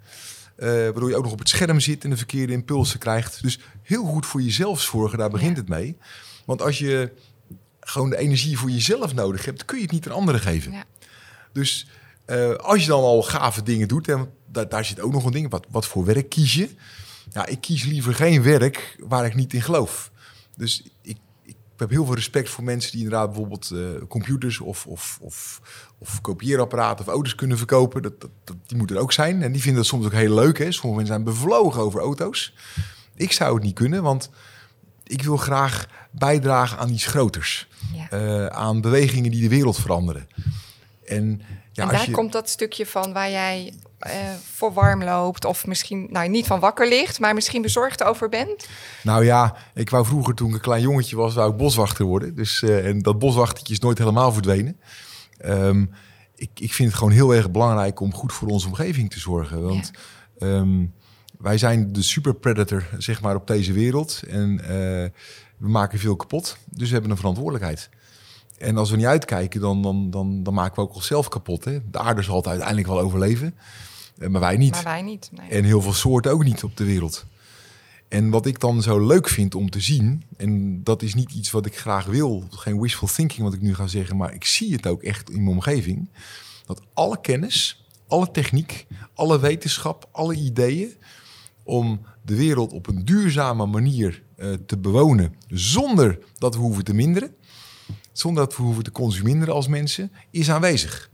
Uh, 0.57 0.67
waardoor 0.67 1.09
je 1.09 1.15
ook 1.15 1.23
nog 1.23 1.31
op 1.31 1.39
het 1.39 1.49
scherm 1.49 1.79
zit 1.79 2.03
en 2.03 2.09
de 2.09 2.17
verkeerde 2.17 2.53
impulsen 2.53 2.99
krijgt. 2.99 3.41
Dus 3.41 3.59
heel 3.81 4.05
goed 4.05 4.25
voor 4.25 4.41
jezelf 4.41 4.81
zorgen, 4.81 5.17
daar 5.17 5.29
begint 5.29 5.57
het 5.57 5.69
mee. 5.69 5.97
Want 6.45 6.61
als 6.61 6.79
je 6.79 7.11
gewoon 7.79 8.09
de 8.09 8.17
energie 8.17 8.57
voor 8.57 8.69
jezelf 8.69 9.13
nodig 9.13 9.45
hebt, 9.45 9.65
kun 9.65 9.77
je 9.77 9.83
het 9.83 9.91
niet 9.91 10.07
aan 10.07 10.15
anderen 10.15 10.41
geven. 10.41 10.71
Ja. 10.71 10.83
Dus 11.53 11.87
uh, 12.27 12.53
als 12.53 12.81
je 12.81 12.87
dan 12.87 13.03
al 13.03 13.21
gave 13.21 13.63
dingen 13.63 13.87
doet, 13.87 14.07
en 14.07 14.33
daar, 14.51 14.69
daar 14.69 14.85
zit 14.85 14.99
ook 14.99 15.11
nog 15.11 15.25
een 15.25 15.31
ding, 15.31 15.49
wat, 15.49 15.65
wat 15.69 15.85
voor 15.85 16.05
werk 16.05 16.29
kies 16.29 16.53
je? 16.53 16.69
Ja, 17.31 17.45
ik 17.45 17.61
kies 17.61 17.83
liever 17.83 18.13
geen 18.15 18.43
werk 18.43 18.97
waar 18.99 19.25
ik 19.25 19.35
niet 19.35 19.53
in 19.53 19.61
geloof. 19.61 20.11
Dus 20.55 20.83
heb 21.81 21.89
heel 21.89 22.05
veel 22.05 22.15
respect 22.15 22.49
voor 22.49 22.63
mensen 22.63 22.91
die 22.91 23.03
inderdaad 23.03 23.27
bijvoorbeeld 23.27 23.69
uh, 23.73 23.87
computers 24.07 24.59
of, 24.59 24.85
of, 24.85 25.17
of, 25.21 25.61
of 25.97 26.21
kopieerapparaten 26.21 27.05
of 27.05 27.11
auto's 27.11 27.35
kunnen 27.35 27.57
verkopen. 27.57 28.01
Dat, 28.01 28.21
dat, 28.21 28.29
dat, 28.43 28.55
die 28.65 28.77
moeten 28.77 28.95
er 28.95 29.01
ook 29.01 29.11
zijn. 29.11 29.41
En 29.41 29.51
die 29.51 29.61
vinden 29.61 29.81
dat 29.81 29.89
soms 29.89 30.05
ook 30.05 30.11
heel 30.11 30.33
leuk. 30.33 30.57
Hè? 30.57 30.71
Sommige 30.71 31.03
mensen 31.03 31.13
zijn 31.13 31.23
bevlogen 31.23 31.81
over 31.81 31.99
auto's. 31.99 32.53
Ik 33.15 33.31
zou 33.31 33.53
het 33.53 33.63
niet 33.63 33.75
kunnen, 33.75 34.03
want 34.03 34.29
ik 35.03 35.23
wil 35.23 35.37
graag 35.37 35.87
bijdragen 36.11 36.77
aan 36.77 36.89
iets 36.89 37.05
groters. 37.05 37.67
Ja. 37.93 38.07
Uh, 38.13 38.45
aan 38.45 38.81
bewegingen 38.81 39.31
die 39.31 39.41
de 39.41 39.49
wereld 39.49 39.79
veranderen. 39.79 40.27
En 41.05 41.41
ja, 41.71 41.83
en 41.83 41.89
daar 41.89 42.11
komt 42.11 42.31
dat 42.31 42.49
stukje 42.49 42.85
van 42.85 43.13
waar 43.13 43.29
jij 43.29 43.73
uh, 44.07 44.13
voor 44.53 44.73
warm 44.73 45.03
loopt. 45.03 45.45
Of 45.45 45.67
misschien, 45.67 46.07
nou 46.09 46.29
niet 46.29 46.45
van 46.45 46.59
wakker 46.59 46.87
ligt, 46.87 47.19
maar 47.19 47.33
misschien 47.33 47.61
bezorgd 47.61 48.03
over 48.03 48.29
bent. 48.29 48.67
Nou 49.03 49.25
ja, 49.25 49.55
ik 49.73 49.89
wou 49.89 50.05
vroeger 50.05 50.35
toen 50.35 50.47
ik 50.47 50.53
een 50.53 50.61
klein 50.61 50.81
jongetje 50.81 51.15
was, 51.15 51.33
wou 51.33 51.51
ik 51.51 51.57
boswachter 51.57 52.05
worden. 52.05 52.35
Dus, 52.35 52.61
uh, 52.61 52.87
en 52.87 53.01
dat 53.01 53.19
boswachtertje 53.19 53.73
is 53.73 53.79
nooit 53.79 53.97
helemaal 53.97 54.31
verdwenen. 54.31 54.79
Um, 55.45 55.91
ik, 56.35 56.49
ik 56.53 56.73
vind 56.73 56.89
het 56.89 56.97
gewoon 56.97 57.13
heel 57.13 57.35
erg 57.35 57.51
belangrijk 57.51 57.99
om 57.99 58.13
goed 58.13 58.33
voor 58.33 58.47
onze 58.47 58.67
omgeving 58.67 59.11
te 59.11 59.19
zorgen. 59.19 59.61
Want 59.63 59.91
ja. 60.37 60.47
um, 60.47 60.93
wij 61.37 61.57
zijn 61.57 61.93
de 61.93 62.01
super 62.01 62.35
predator, 62.35 62.87
zeg 62.97 63.21
maar, 63.21 63.35
op 63.35 63.47
deze 63.47 63.73
wereld. 63.73 64.21
En 64.27 64.59
uh, 64.61 64.67
we 65.57 65.69
maken 65.69 65.99
veel 65.99 66.15
kapot. 66.15 66.57
Dus 66.65 66.87
we 66.87 66.93
hebben 66.93 67.11
een 67.11 67.17
verantwoordelijkheid. 67.17 67.89
En 68.57 68.77
als 68.77 68.89
we 68.89 68.97
niet 68.97 69.05
uitkijken, 69.05 69.61
dan, 69.61 69.81
dan, 69.81 70.09
dan, 70.09 70.43
dan 70.43 70.53
maken 70.53 70.75
we 70.75 70.81
ook 70.81 70.95
onszelf 70.95 71.27
kapot. 71.27 71.65
Hè? 71.65 71.89
De 71.89 71.99
aarde 71.99 72.21
zal 72.21 72.35
het 72.35 72.47
uiteindelijk 72.47 72.87
wel 72.87 72.99
overleven, 72.99 73.47
eh, 73.47 73.63
maar 74.29 74.41
wij 74.41 74.57
niet. 74.57 74.71
Maar 74.71 74.83
wij 74.83 75.01
niet. 75.01 75.29
Nee. 75.31 75.49
En 75.49 75.63
heel 75.63 75.81
veel 75.81 75.93
soorten 75.93 76.31
ook 76.31 76.43
niet 76.43 76.63
op 76.63 76.77
de 76.77 76.85
wereld. 76.85 77.25
En 78.07 78.29
wat 78.29 78.45
ik 78.45 78.59
dan 78.59 78.81
zo 78.81 79.05
leuk 79.05 79.29
vind 79.29 79.55
om 79.55 79.69
te 79.69 79.79
zien, 79.79 80.23
en 80.37 80.83
dat 80.83 81.01
is 81.01 81.13
niet 81.13 81.31
iets 81.31 81.51
wat 81.51 81.65
ik 81.65 81.77
graag 81.77 82.05
wil, 82.05 82.43
geen 82.49 82.81
wishful 82.81 83.07
thinking 83.07 83.41
wat 83.41 83.53
ik 83.53 83.61
nu 83.61 83.75
ga 83.75 83.87
zeggen, 83.87 84.17
maar 84.17 84.33
ik 84.33 84.45
zie 84.45 84.73
het 84.73 84.87
ook 84.87 85.03
echt 85.03 85.29
in 85.29 85.43
mijn 85.43 85.55
omgeving, 85.55 86.09
dat 86.65 86.81
alle 86.93 87.21
kennis, 87.21 87.85
alle 88.07 88.31
techniek, 88.31 88.87
alle 89.13 89.39
wetenschap, 89.39 90.09
alle 90.11 90.35
ideeën 90.35 90.93
om 91.63 92.01
de 92.21 92.35
wereld 92.35 92.73
op 92.73 92.87
een 92.87 93.05
duurzame 93.05 93.65
manier 93.65 94.23
uh, 94.37 94.53
te 94.65 94.77
bewonen 94.77 95.35
zonder 95.47 96.19
dat 96.37 96.55
we 96.55 96.61
hoeven 96.61 96.83
te 96.83 96.93
minderen, 96.93 97.35
zonder 98.11 98.43
dat 98.43 98.57
we 98.57 98.63
hoeven 98.63 98.83
te 98.83 98.91
consumeren 98.91 99.53
als 99.53 99.67
mensen, 99.67 100.11
is 100.29 100.51
aanwezig. 100.51 101.09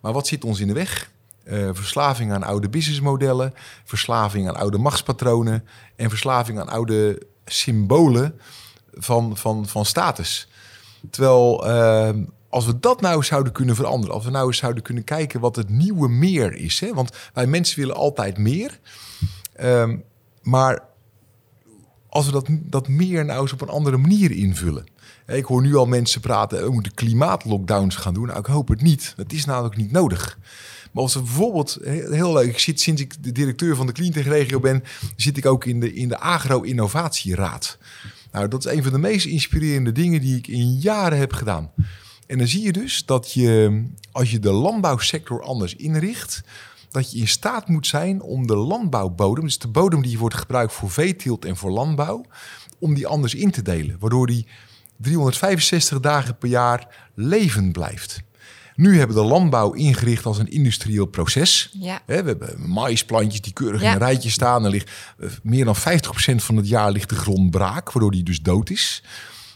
Maar 0.00 0.12
wat 0.12 0.26
zit 0.26 0.44
ons 0.44 0.60
in 0.60 0.66
de 0.66 0.72
weg? 0.72 1.10
Uh, 1.50 1.68
verslaving 1.72 2.32
aan 2.32 2.42
oude 2.42 2.68
businessmodellen, 2.68 3.54
verslaving 3.84 4.48
aan 4.48 4.56
oude 4.56 4.78
machtspatronen 4.78 5.64
en 5.96 6.08
verslaving 6.08 6.60
aan 6.60 6.68
oude 6.68 7.22
symbolen 7.44 8.40
van, 8.92 9.36
van, 9.36 9.66
van 9.66 9.84
status. 9.84 10.48
Terwijl 11.10 11.68
uh, 11.68 12.10
als 12.48 12.66
we 12.66 12.80
dat 12.80 13.00
nou 13.00 13.24
zouden 13.24 13.52
kunnen 13.52 13.74
veranderen, 13.74 14.14
als 14.14 14.24
we 14.24 14.30
nou 14.30 14.46
eens 14.46 14.56
zouden 14.56 14.82
kunnen 14.82 15.04
kijken 15.04 15.40
wat 15.40 15.56
het 15.56 15.68
nieuwe 15.68 16.08
meer 16.08 16.54
is. 16.54 16.80
Hè? 16.80 16.94
Want 16.94 17.16
wij 17.32 17.46
mensen 17.46 17.78
willen 17.78 17.96
altijd 17.96 18.38
meer. 18.38 18.78
Um, 19.60 20.04
maar 20.42 20.82
als 22.08 22.26
we 22.26 22.32
dat, 22.32 22.46
dat 22.50 22.88
meer 22.88 23.24
nou 23.24 23.42
eens 23.42 23.52
op 23.52 23.60
een 23.60 23.68
andere 23.68 23.96
manier 23.96 24.30
invullen. 24.30 24.86
Ik 25.26 25.44
hoor 25.44 25.62
nu 25.62 25.76
al 25.76 25.86
mensen 25.86 26.20
praten, 26.20 26.64
we 26.64 26.70
moeten 26.70 26.94
klimaatlockdowns 26.94 27.96
gaan 27.96 28.14
doen. 28.14 28.26
Nou, 28.26 28.38
ik 28.38 28.46
hoop 28.46 28.68
het 28.68 28.82
niet. 28.82 29.12
Dat 29.16 29.32
is 29.32 29.44
namelijk 29.44 29.76
niet 29.76 29.92
nodig. 29.92 30.38
Maar 30.96 31.04
als 31.04 31.14
we 31.14 31.20
bijvoorbeeld, 31.20 31.78
heel 32.10 32.32
leuk, 32.32 32.48
ik 32.48 32.58
zit 32.58 32.80
sinds 32.80 33.00
ik 33.00 33.22
de 33.22 33.32
directeur 33.32 33.76
van 33.76 33.86
de 33.86 33.92
Cleantech-regio 33.92 34.60
ben, 34.60 34.84
zit 35.16 35.36
ik 35.36 35.46
ook 35.46 35.64
in 35.64 35.80
de, 35.80 35.94
in 35.94 36.08
de 36.08 36.18
Agro-innovatieraad. 36.18 37.78
Nou, 38.32 38.48
dat 38.48 38.66
is 38.66 38.72
een 38.72 38.82
van 38.82 38.92
de 38.92 38.98
meest 38.98 39.26
inspirerende 39.26 39.92
dingen 39.92 40.20
die 40.20 40.36
ik 40.36 40.46
in 40.46 40.78
jaren 40.78 41.18
heb 41.18 41.32
gedaan. 41.32 41.70
En 42.26 42.38
dan 42.38 42.46
zie 42.46 42.62
je 42.62 42.72
dus 42.72 43.04
dat 43.04 43.32
je, 43.32 43.82
als 44.12 44.30
je 44.30 44.38
de 44.38 44.52
landbouwsector 44.52 45.42
anders 45.42 45.74
inricht, 45.74 46.42
dat 46.90 47.12
je 47.12 47.18
in 47.18 47.28
staat 47.28 47.68
moet 47.68 47.86
zijn 47.86 48.22
om 48.22 48.46
de 48.46 48.56
landbouwbodem, 48.56 49.44
dus 49.44 49.58
de 49.58 49.68
bodem 49.68 50.02
die 50.02 50.18
wordt 50.18 50.36
gebruikt 50.36 50.72
voor 50.72 50.90
veeteelt 50.90 51.44
en 51.44 51.56
voor 51.56 51.70
landbouw, 51.70 52.24
om 52.78 52.94
die 52.94 53.06
anders 53.06 53.34
in 53.34 53.50
te 53.50 53.62
delen. 53.62 53.96
Waardoor 53.98 54.26
die 54.26 54.46
365 54.96 56.00
dagen 56.00 56.38
per 56.38 56.48
jaar 56.48 57.10
levend 57.14 57.72
blijft. 57.72 58.24
Nu 58.76 58.98
hebben 58.98 59.16
we 59.16 59.22
de 59.22 59.28
landbouw 59.28 59.72
ingericht 59.72 60.26
als 60.26 60.38
een 60.38 60.50
industrieel 60.50 61.06
proces. 61.06 61.70
Ja. 61.72 62.00
we 62.06 62.14
hebben 62.14 62.70
maïsplantjes 62.70 63.40
die 63.40 63.52
keurig 63.52 63.82
in 63.82 63.88
een 63.88 63.98
rijtje 63.98 64.30
staan. 64.30 64.64
Er 64.64 64.70
ligt 64.70 64.90
eh, 65.18 65.28
meer 65.42 65.64
dan 65.64 65.76
50% 65.76 65.78
van 66.36 66.56
het 66.56 66.68
jaar 66.68 66.90
ligt 66.90 67.08
de 67.08 67.14
grond 67.14 67.50
braak, 67.50 67.92
waardoor 67.92 68.10
die 68.10 68.22
dus 68.22 68.40
dood 68.40 68.70
is. 68.70 69.02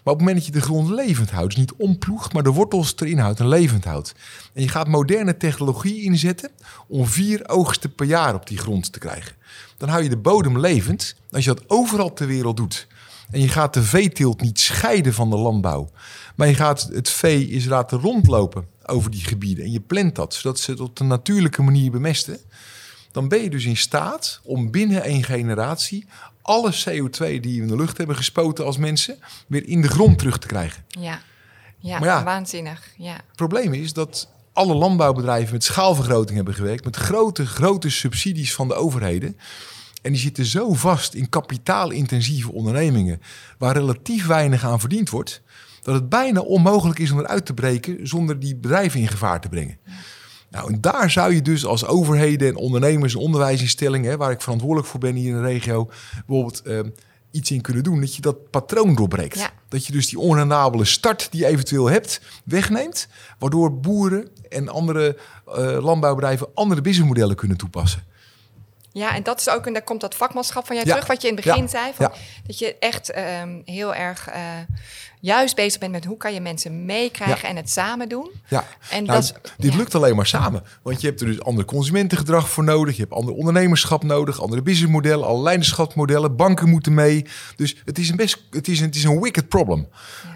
Maar 0.05 0.15
op 0.15 0.21
het 0.21 0.29
moment 0.29 0.37
dat 0.37 0.47
je 0.47 0.61
de 0.61 0.67
grond 0.67 0.89
levend 0.89 1.31
houdt, 1.31 1.49
dus 1.49 1.59
niet 1.59 1.73
omploegt, 1.73 2.33
maar 2.33 2.43
de 2.43 2.51
wortels 2.51 2.95
erin 2.97 3.19
houdt 3.19 3.41
en 3.41 3.49
levend 3.49 3.85
houdt. 3.85 4.15
En 4.53 4.63
je 4.63 4.69
gaat 4.69 4.89
moderne 4.89 5.37
technologie 5.37 6.03
inzetten 6.03 6.51
om 6.89 7.07
vier 7.07 7.49
oogsten 7.49 7.95
per 7.95 8.07
jaar 8.07 8.35
op 8.35 8.47
die 8.47 8.59
grond 8.59 8.93
te 8.93 8.99
krijgen. 8.99 9.37
Dan 9.77 9.89
hou 9.89 10.03
je 10.03 10.09
de 10.09 10.17
bodem 10.17 10.59
levend. 10.59 11.15
Als 11.31 11.45
je 11.45 11.55
dat 11.55 11.65
overal 11.67 12.13
ter 12.13 12.27
wereld 12.27 12.57
doet. 12.57 12.87
En 13.31 13.41
je 13.41 13.49
gaat 13.49 13.75
de 13.75 13.83
veeteelt 13.83 14.41
niet 14.41 14.61
scheiden 14.61 15.15
van 15.15 15.31
de 15.31 15.37
landbouw. 15.37 15.91
Maar 16.37 16.49
je 16.49 16.55
gaat 16.55 16.89
het 16.93 17.11
vee 17.11 17.49
eens 17.49 17.65
laten 17.65 17.99
rondlopen 17.99 18.67
over 18.91 19.11
die 19.11 19.25
gebieden. 19.25 19.65
En 19.65 19.73
je 19.73 19.81
plant 19.81 20.15
dat, 20.15 20.35
zodat 20.35 20.59
ze 20.59 20.71
het 20.71 20.81
op 20.81 21.01
een 21.01 21.07
natuurlijke 21.07 21.63
manier 21.63 21.91
bemesten. 21.91 22.39
Dan 23.13 23.29
ben 23.29 23.43
je 23.43 23.51
dus 23.51 23.65
in 23.65 23.77
staat 23.77 24.41
om 24.43 24.71
binnen 24.71 25.03
één 25.03 25.23
generatie 25.23 26.07
alle 26.43 26.73
CO2 26.73 27.19
die 27.19 27.41
we 27.41 27.63
in 27.63 27.69
de 27.69 27.77
lucht 27.77 27.97
hebben 27.97 28.17
gespoten 28.17 28.65
als 28.65 28.77
mensen, 28.77 29.19
weer 29.47 29.67
in 29.67 29.83
de 29.83 29.89
grond 29.89 30.19
terug 30.19 30.39
te 30.39 30.47
krijgen. 30.47 30.85
Ja, 30.89 31.21
ja, 31.79 32.25
waanzinnig. 32.25 32.91
Ja. 32.97 33.13
Het 33.13 33.37
probleem 33.37 33.73
is 33.73 33.93
dat 33.93 34.29
alle 34.53 34.75
landbouwbedrijven 34.75 35.53
met 35.53 35.65
schaalvergroting 35.65 36.37
hebben 36.37 36.55
gewerkt, 36.55 36.85
met 36.85 36.97
grote, 36.97 37.47
grote 37.47 37.91
subsidies 37.91 38.55
van 38.55 38.69
de 38.69 38.75
overheden. 38.75 39.39
En 40.03 40.13
die 40.13 40.21
zitten 40.21 40.45
zo 40.45 40.75
vast 40.75 41.15
in 41.15 41.29
kapitaalintensieve 41.29 42.53
ondernemingen, 42.53 43.21
waar 43.59 43.77
relatief 43.77 44.27
weinig 44.27 44.65
aan 44.65 44.81
verdiend 44.81 45.11
wordt, 45.11 45.43
dat 45.83 45.95
het 45.95 46.09
bijna 46.09 46.41
onmogelijk 46.41 46.99
is 46.99 47.11
om 47.11 47.19
eruit 47.19 47.47
te 47.47 47.55
breken 47.55 48.07
zonder 48.07 48.41
die 48.41 48.57
bedrijven 48.57 49.01
in 49.01 49.09
gevaar 49.09 49.41
te 49.41 49.49
brengen. 49.49 49.79
Nou, 50.51 50.73
en 50.73 50.81
daar 50.81 51.11
zou 51.11 51.35
je 51.35 51.43
dus 51.43 51.65
als 51.65 51.87
overheden 51.87 52.49
en 52.49 52.57
ondernemers 52.57 53.15
en 53.15 53.21
onderwijsinstellingen, 53.21 54.19
waar 54.19 54.31
ik 54.31 54.43
verantwoordelijk 54.43 54.89
voor 54.89 55.01
ben 55.01 55.15
hier 55.15 55.29
in 55.29 55.43
de 55.43 55.49
regio, 55.49 55.91
bijvoorbeeld 56.27 56.63
uh, 56.67 56.81
iets 57.31 57.51
in 57.51 57.61
kunnen 57.61 57.83
doen. 57.83 58.01
Dat 58.01 58.15
je 58.15 58.23
dat 58.23 58.51
patroon 58.51 58.95
doorbreekt. 58.95 59.53
Dat 59.69 59.87
je 59.87 59.93
dus 59.93 60.09
die 60.09 60.19
onrendabele 60.19 60.85
start 60.85 61.29
die 61.31 61.41
je 61.41 61.47
eventueel 61.47 61.91
hebt, 61.91 62.21
wegneemt. 62.45 63.09
Waardoor 63.39 63.81
boeren 63.81 64.29
en 64.49 64.69
andere 64.69 65.17
uh, 65.49 65.55
landbouwbedrijven 65.85 66.49
andere 66.55 66.81
businessmodellen 66.81 67.37
kunnen 67.37 67.57
toepassen. 67.57 68.03
Ja, 68.93 69.15
en 69.15 69.23
dat 69.23 69.41
is 69.41 69.49
ook, 69.49 69.67
en 69.67 69.73
daar 69.73 69.83
komt 69.83 70.01
dat 70.01 70.15
vakmanschap 70.15 70.67
van 70.67 70.77
jij 70.77 70.85
terug, 70.85 71.07
wat 71.07 71.23
je 71.23 71.29
in 71.29 71.35
het 71.35 71.45
begin 71.45 71.69
zei. 71.69 71.93
Van, 71.95 72.13
Dat 72.47 72.59
je 72.59 72.77
echt 72.79 73.17
um, 73.17 73.63
heel 73.65 73.95
erg 73.95 74.29
uh, 74.29 74.35
juist 75.21 75.57
bezig 75.57 75.81
bent 75.81 75.93
met 75.93 76.05
hoe 76.05 76.17
kan 76.17 76.35
je 76.35 76.41
mensen 76.41 76.85
meekrijgen 76.85 77.49
en 77.49 77.57
het 77.57 77.71
samen 77.71 78.09
doen. 78.09 78.31
Ja, 78.49 78.65
en 78.91 79.05
nou, 79.05 79.21
dat 79.21 79.53
dit 79.59 79.75
lukt 79.75 79.95
alleen 79.95 80.17
maar 80.17 80.27
samen. 80.27 80.63
Want 80.83 81.01
je 81.01 81.07
hebt 81.07 81.21
er 81.21 81.27
dus 81.27 81.43
ander 81.43 81.65
consumentengedrag 81.65 82.51
voor 82.51 82.65
nodig. 82.65 82.95
Je 82.95 83.03
hebt 83.03 83.15
ander 83.15 83.35
ondernemerschap 83.35 84.03
nodig, 84.03 84.41
andere 84.41 84.63
businessmodellen, 84.63 85.25
allerlei 85.25 85.45
leiderschapsmodellen. 85.45 86.37
Banken 86.37 86.69
moeten 86.69 86.95
mee. 86.95 87.27
Dus 87.57 87.77
het 87.85 87.99
is 87.99 88.09
een 88.09 88.17
best, 88.17 88.47
het 88.51 88.69
is 88.69 88.81
een, 88.81 88.87
het 88.87 88.97
is 88.97 89.05
een 89.05 89.21
wicked 89.21 89.49
problem. 89.49 89.89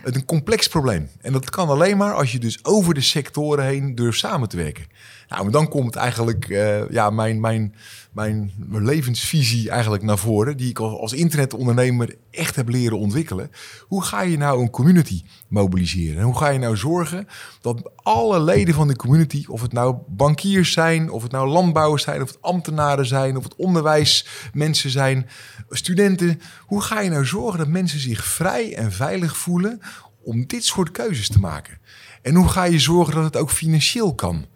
Het 0.02 0.14
een 0.14 0.24
complex 0.24 0.68
probleem. 0.68 1.08
En 1.20 1.32
dat 1.32 1.50
kan 1.50 1.68
alleen 1.68 1.96
maar 1.96 2.14
als 2.14 2.32
je 2.32 2.38
dus 2.38 2.64
over 2.64 2.94
de 2.94 3.00
sectoren 3.00 3.64
heen 3.64 3.94
durft 3.94 4.18
samen 4.18 4.48
te 4.48 4.56
werken. 4.56 4.86
Nou, 5.28 5.50
dan 5.50 5.68
komt 5.68 5.96
eigenlijk 5.96 6.48
uh, 6.48 6.90
ja, 6.90 7.10
mijn, 7.10 7.40
mijn, 7.40 7.74
mijn, 8.12 8.52
mijn 8.56 8.84
levensvisie 8.84 9.70
eigenlijk 9.70 10.02
naar 10.02 10.18
voren, 10.18 10.56
die 10.56 10.68
ik 10.68 10.78
als 10.78 11.12
internetondernemer 11.12 12.14
echt 12.34 12.56
heb 12.56 12.68
leren 12.68 12.98
ontwikkelen. 12.98 13.50
Hoe 13.80 14.02
ga 14.02 14.20
je 14.20 14.36
nou 14.36 14.60
een 14.60 14.70
community 14.70 15.22
mobiliseren? 15.48 16.18
En 16.18 16.24
hoe 16.24 16.38
ga 16.38 16.48
je 16.48 16.58
nou 16.58 16.76
zorgen 16.76 17.28
dat 17.60 17.90
alle 17.94 18.40
leden 18.40 18.74
van 18.74 18.88
de 18.88 18.96
community, 18.96 19.44
of 19.48 19.60
het 19.60 19.72
nou 19.72 19.96
bankiers 20.08 20.72
zijn, 20.72 21.10
of 21.10 21.22
het 21.22 21.32
nou 21.32 21.48
landbouwers 21.48 22.02
zijn, 22.02 22.22
of 22.22 22.28
het 22.28 22.42
ambtenaren 22.42 23.06
zijn, 23.06 23.36
of 23.36 23.44
het 23.44 23.56
onderwijsmensen 23.56 24.90
zijn, 24.90 25.28
studenten, 25.70 26.40
hoe 26.60 26.82
ga 26.82 27.00
je 27.00 27.10
nou 27.10 27.26
zorgen 27.26 27.58
dat 27.58 27.68
mensen 27.68 28.00
zich 28.00 28.24
vrij 28.24 28.74
en 28.74 28.92
veilig 28.92 29.36
voelen 29.36 29.80
om 30.22 30.46
dit 30.46 30.64
soort 30.64 30.90
keuzes 30.90 31.28
te 31.28 31.40
maken? 31.40 31.78
En 32.22 32.34
hoe 32.34 32.48
ga 32.48 32.64
je 32.64 32.78
zorgen 32.78 33.14
dat 33.14 33.24
het 33.24 33.36
ook 33.36 33.50
financieel 33.50 34.14
kan? 34.14 34.46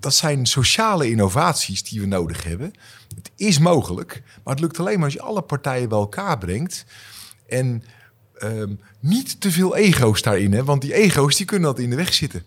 dat 0.00 0.14
zijn 0.14 0.46
sociale 0.46 1.10
innovaties 1.10 1.82
die 1.82 2.00
we 2.00 2.06
nodig 2.06 2.44
hebben. 2.44 2.72
Is 3.38 3.58
mogelijk, 3.58 4.22
maar 4.44 4.54
het 4.54 4.62
lukt 4.62 4.78
alleen 4.78 4.96
maar 4.96 5.04
als 5.04 5.14
je 5.14 5.22
alle 5.22 5.42
partijen 5.42 5.88
bij 5.88 5.98
elkaar 5.98 6.38
brengt. 6.38 6.84
En 7.46 7.84
ehm, 8.34 8.74
niet 9.00 9.40
te 9.40 9.50
veel 9.50 9.76
ego's 9.76 10.22
daarin, 10.22 10.52
hè? 10.52 10.64
want 10.64 10.82
die 10.82 10.94
ego's 10.94 11.36
die 11.36 11.46
kunnen 11.46 11.68
dat 11.68 11.78
in 11.78 11.90
de 11.90 11.96
weg 11.96 12.14
zitten. 12.14 12.42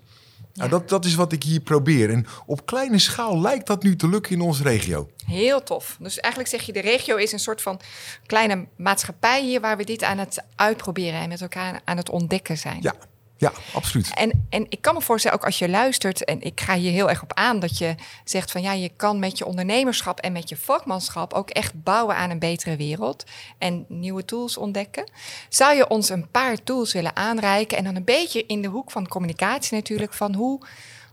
Nou, 0.53 0.69
dat, 0.69 0.89
dat 0.89 1.05
is 1.05 1.15
wat 1.15 1.31
ik 1.31 1.43
hier 1.43 1.59
probeer. 1.59 2.09
En 2.09 2.25
op 2.45 2.65
kleine 2.65 2.99
schaal 2.99 3.41
lijkt 3.41 3.67
dat 3.67 3.83
nu 3.83 3.95
te 3.95 4.07
lukken 4.07 4.31
in 4.31 4.41
onze 4.41 4.63
regio. 4.63 5.09
Heel 5.25 5.63
tof. 5.63 5.97
Dus 5.99 6.19
eigenlijk 6.19 6.53
zeg 6.53 6.65
je, 6.65 6.73
de 6.73 6.79
regio 6.79 7.15
is 7.15 7.31
een 7.31 7.39
soort 7.39 7.61
van 7.61 7.79
kleine 8.25 8.67
maatschappij 8.75 9.43
hier... 9.43 9.61
waar 9.61 9.77
we 9.77 9.83
dit 9.83 10.03
aan 10.03 10.17
het 10.17 10.43
uitproberen 10.55 11.19
en 11.19 11.29
met 11.29 11.41
elkaar 11.41 11.81
aan 11.83 11.97
het 11.97 12.09
ontdekken 12.09 12.57
zijn. 12.57 12.77
Ja, 12.81 12.95
ja, 13.41 13.51
absoluut. 13.73 14.13
En, 14.13 14.47
en 14.49 14.65
ik 14.69 14.81
kan 14.81 14.93
me 14.93 15.01
voorstellen, 15.01 15.37
ook 15.37 15.45
als 15.45 15.59
je 15.59 15.69
luistert, 15.69 16.23
en 16.23 16.41
ik 16.41 16.61
ga 16.61 16.75
hier 16.75 16.91
heel 16.91 17.09
erg 17.09 17.23
op 17.23 17.33
aan, 17.33 17.59
dat 17.59 17.77
je 17.77 17.95
zegt 18.23 18.51
van 18.51 18.61
ja, 18.61 18.71
je 18.73 18.89
kan 18.95 19.19
met 19.19 19.37
je 19.37 19.45
ondernemerschap 19.45 20.19
en 20.19 20.31
met 20.31 20.49
je 20.49 20.57
vakmanschap 20.57 21.33
ook 21.33 21.49
echt 21.49 21.83
bouwen 21.83 22.15
aan 22.15 22.29
een 22.29 22.39
betere 22.39 22.75
wereld 22.75 23.23
en 23.57 23.85
nieuwe 23.87 24.25
tools 24.25 24.57
ontdekken. 24.57 25.11
Zou 25.49 25.75
je 25.75 25.87
ons 25.87 26.09
een 26.09 26.29
paar 26.31 26.63
tools 26.63 26.93
willen 26.93 27.15
aanreiken 27.15 27.77
en 27.77 27.83
dan 27.83 27.95
een 27.95 28.03
beetje 28.03 28.45
in 28.45 28.61
de 28.61 28.67
hoek 28.67 28.91
van 28.91 29.07
communicatie 29.07 29.75
natuurlijk, 29.75 30.13
van 30.13 30.35
hoe, 30.35 30.65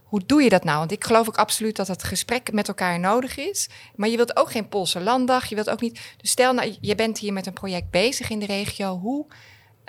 hoe 0.03 0.21
doe 0.25 0.43
je 0.43 0.49
dat 0.49 0.63
nou? 0.63 0.77
Want 0.77 0.91
ik 0.91 1.03
geloof 1.03 1.27
ook 1.27 1.37
absoluut 1.37 1.75
dat 1.75 1.87
het 1.87 2.03
gesprek 2.03 2.51
met 2.51 2.67
elkaar 2.67 2.99
nodig 2.99 3.37
is. 3.37 3.69
Maar 3.95 4.09
je 4.09 4.17
wilt 4.17 4.37
ook 4.37 4.51
geen 4.51 4.67
Poolse 4.67 4.99
landdag. 4.99 5.45
Je 5.45 5.55
wilt 5.55 5.69
ook 5.69 5.81
niet. 5.81 5.99
Dus 6.17 6.31
stel 6.31 6.53
nou, 6.53 6.75
je 6.81 6.95
bent 6.95 7.17
hier 7.17 7.33
met 7.33 7.45
een 7.45 7.53
project 7.53 7.89
bezig 7.89 8.29
in 8.29 8.39
de 8.39 8.45
regio. 8.45 8.97
Hoe, 8.97 9.25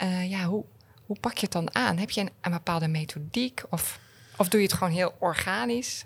uh, 0.03 0.31
ja, 0.31 0.45
hoe, 0.45 0.65
hoe 1.11 1.21
pak 1.21 1.35
je 1.35 1.41
het 1.41 1.53
dan 1.53 1.75
aan? 1.75 1.97
Heb 1.97 2.11
je 2.11 2.21
een, 2.21 2.31
een 2.41 2.51
bepaalde 2.51 2.89
methodiek 2.89 3.63
of, 3.71 3.99
of 4.37 4.49
doe 4.49 4.61
je 4.61 4.67
het 4.67 4.77
gewoon 4.77 4.93
heel 4.93 5.15
organisch? 5.19 6.05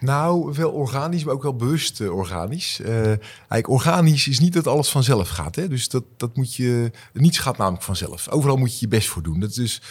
Nou, 0.00 0.52
wel 0.52 0.70
organisch, 0.70 1.24
maar 1.24 1.34
ook 1.34 1.42
wel 1.42 1.56
bewust 1.56 2.00
uh, 2.00 2.14
organisch. 2.14 2.80
Uh, 2.80 3.06
eigenlijk 3.06 3.68
organisch 3.68 4.28
is 4.28 4.38
niet 4.38 4.52
dat 4.52 4.66
alles 4.66 4.88
vanzelf 4.88 5.28
gaat. 5.28 5.56
Hè? 5.56 5.68
Dus 5.68 5.88
dat, 5.88 6.04
dat 6.16 6.36
moet 6.36 6.54
je. 6.54 6.90
Niets 7.12 7.38
gaat 7.38 7.56
namelijk 7.56 7.82
vanzelf. 7.82 8.28
Overal 8.28 8.56
moet 8.56 8.72
je 8.72 8.78
je 8.80 8.88
best 8.88 9.08
voor 9.08 9.22
doen. 9.22 9.40
Dat 9.40 9.56
is, 9.56 9.82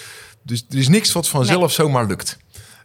dus 0.41 0.65
er 0.69 0.77
is 0.77 0.88
niks 0.88 1.12
wat 1.12 1.27
vanzelf 1.27 1.72
zomaar 1.72 2.05
lukt. 2.05 2.38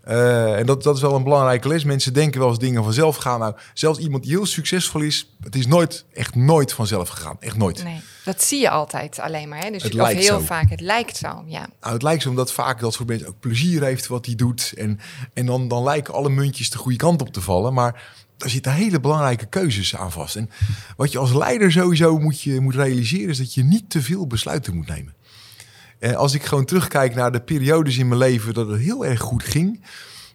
Uh, 0.09 0.59
en 0.59 0.66
dat, 0.66 0.83
dat 0.83 0.97
is 0.97 1.02
wel 1.02 1.14
een 1.14 1.23
belangrijke 1.23 1.69
les. 1.69 1.85
Mensen 1.85 2.12
denken 2.12 2.40
wel 2.40 2.49
eens 2.49 2.59
dingen 2.59 2.85
vanzelf 2.85 3.16
gaan. 3.16 3.40
Nou, 3.40 3.54
zelfs 3.75 3.99
iemand 3.99 4.23
die 4.23 4.33
heel 4.33 4.47
succesvol 4.47 5.00
is, 5.00 5.35
het 5.42 5.57
is 5.57 5.66
nooit, 5.66 6.04
echt 6.12 6.35
nooit 6.35 6.73
vanzelf 6.73 7.09
gegaan. 7.09 7.37
Echt 7.40 7.57
nooit. 7.57 7.85
Nee, 7.85 8.00
dat 8.25 8.42
zie 8.42 8.61
je 8.61 8.71
altijd 8.71 9.19
alleen 9.19 9.49
maar. 9.49 9.59
Hè? 9.59 9.71
Dus 9.71 9.83
het 9.83 9.95
lijkt 9.95 10.21
heel 10.21 10.40
vaak, 10.40 10.71
het 10.71 10.80
lijkt 10.80 11.16
zo. 11.16 11.45
Ja. 11.47 11.69
Nou, 11.80 11.92
het 11.92 12.02
lijkt 12.02 12.23
zo 12.23 12.28
omdat 12.28 12.52
vaak 12.52 12.80
dat 12.80 12.92
soort 12.92 13.09
mensen 13.09 13.28
ook 13.28 13.40
plezier 13.40 13.83
heeft 13.83 14.07
wat 14.07 14.26
hij 14.26 14.35
doet. 14.35 14.73
En, 14.76 15.00
en 15.35 15.47
dan, 15.47 15.69
dan 15.69 15.83
lijken 15.83 16.14
alle 16.14 16.30
muntjes 16.30 16.71
de 16.71 16.78
goede 16.78 16.97
kant 16.97 17.21
op 17.21 17.33
te 17.33 17.40
vallen. 17.40 17.75
Maar 17.75 18.02
daar 18.37 18.50
zitten 18.50 18.73
hele 18.73 19.00
belangrijke 19.00 19.47
keuzes 19.47 19.97
aan 19.97 20.12
vast. 20.12 20.37
En 20.37 20.50
wat 20.97 21.12
je 21.12 21.19
als 21.19 21.33
leider 21.33 21.73
sowieso 21.73 22.19
moet, 22.19 22.40
je, 22.40 22.61
moet 22.61 22.75
realiseren, 22.75 23.28
is 23.28 23.38
dat 23.38 23.54
je 23.54 23.62
niet 23.62 23.90
te 23.90 24.02
veel 24.02 24.26
besluiten 24.26 24.75
moet 24.75 24.88
nemen. 24.88 25.14
En 26.00 26.14
als 26.14 26.35
ik 26.35 26.45
gewoon 26.45 26.64
terugkijk 26.64 27.14
naar 27.14 27.33
de 27.33 27.40
periodes 27.40 27.99
in 27.99 28.09
mijn 28.09 28.21
leven 28.21 28.54
dat 28.54 28.69
het 28.69 28.80
heel 28.80 29.07
erg 29.07 29.21
goed 29.21 29.42
ging, 29.42 29.85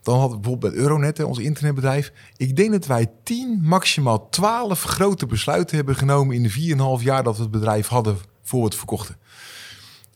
dan 0.01 0.29
we 0.29 0.39
bijvoorbeeld 0.39 0.73
bij 0.73 0.81
Euronet, 0.81 1.23
ons 1.23 1.39
internetbedrijf. 1.39 2.11
Ik 2.37 2.55
denk 2.55 2.71
dat 2.71 2.85
wij 2.85 3.11
10, 3.23 3.59
maximaal 3.63 4.29
12 4.29 4.83
grote 4.83 5.25
besluiten 5.25 5.75
hebben 5.75 5.95
genomen 5.95 6.35
in 6.35 6.43
de 6.43 6.97
4,5 6.99 7.03
jaar 7.03 7.23
dat 7.23 7.35
we 7.35 7.41
het 7.41 7.51
bedrijf 7.51 7.87
hadden 7.87 8.17
voor 8.43 8.59
we 8.59 8.65
het 8.65 8.75
verkochten. 8.75 9.17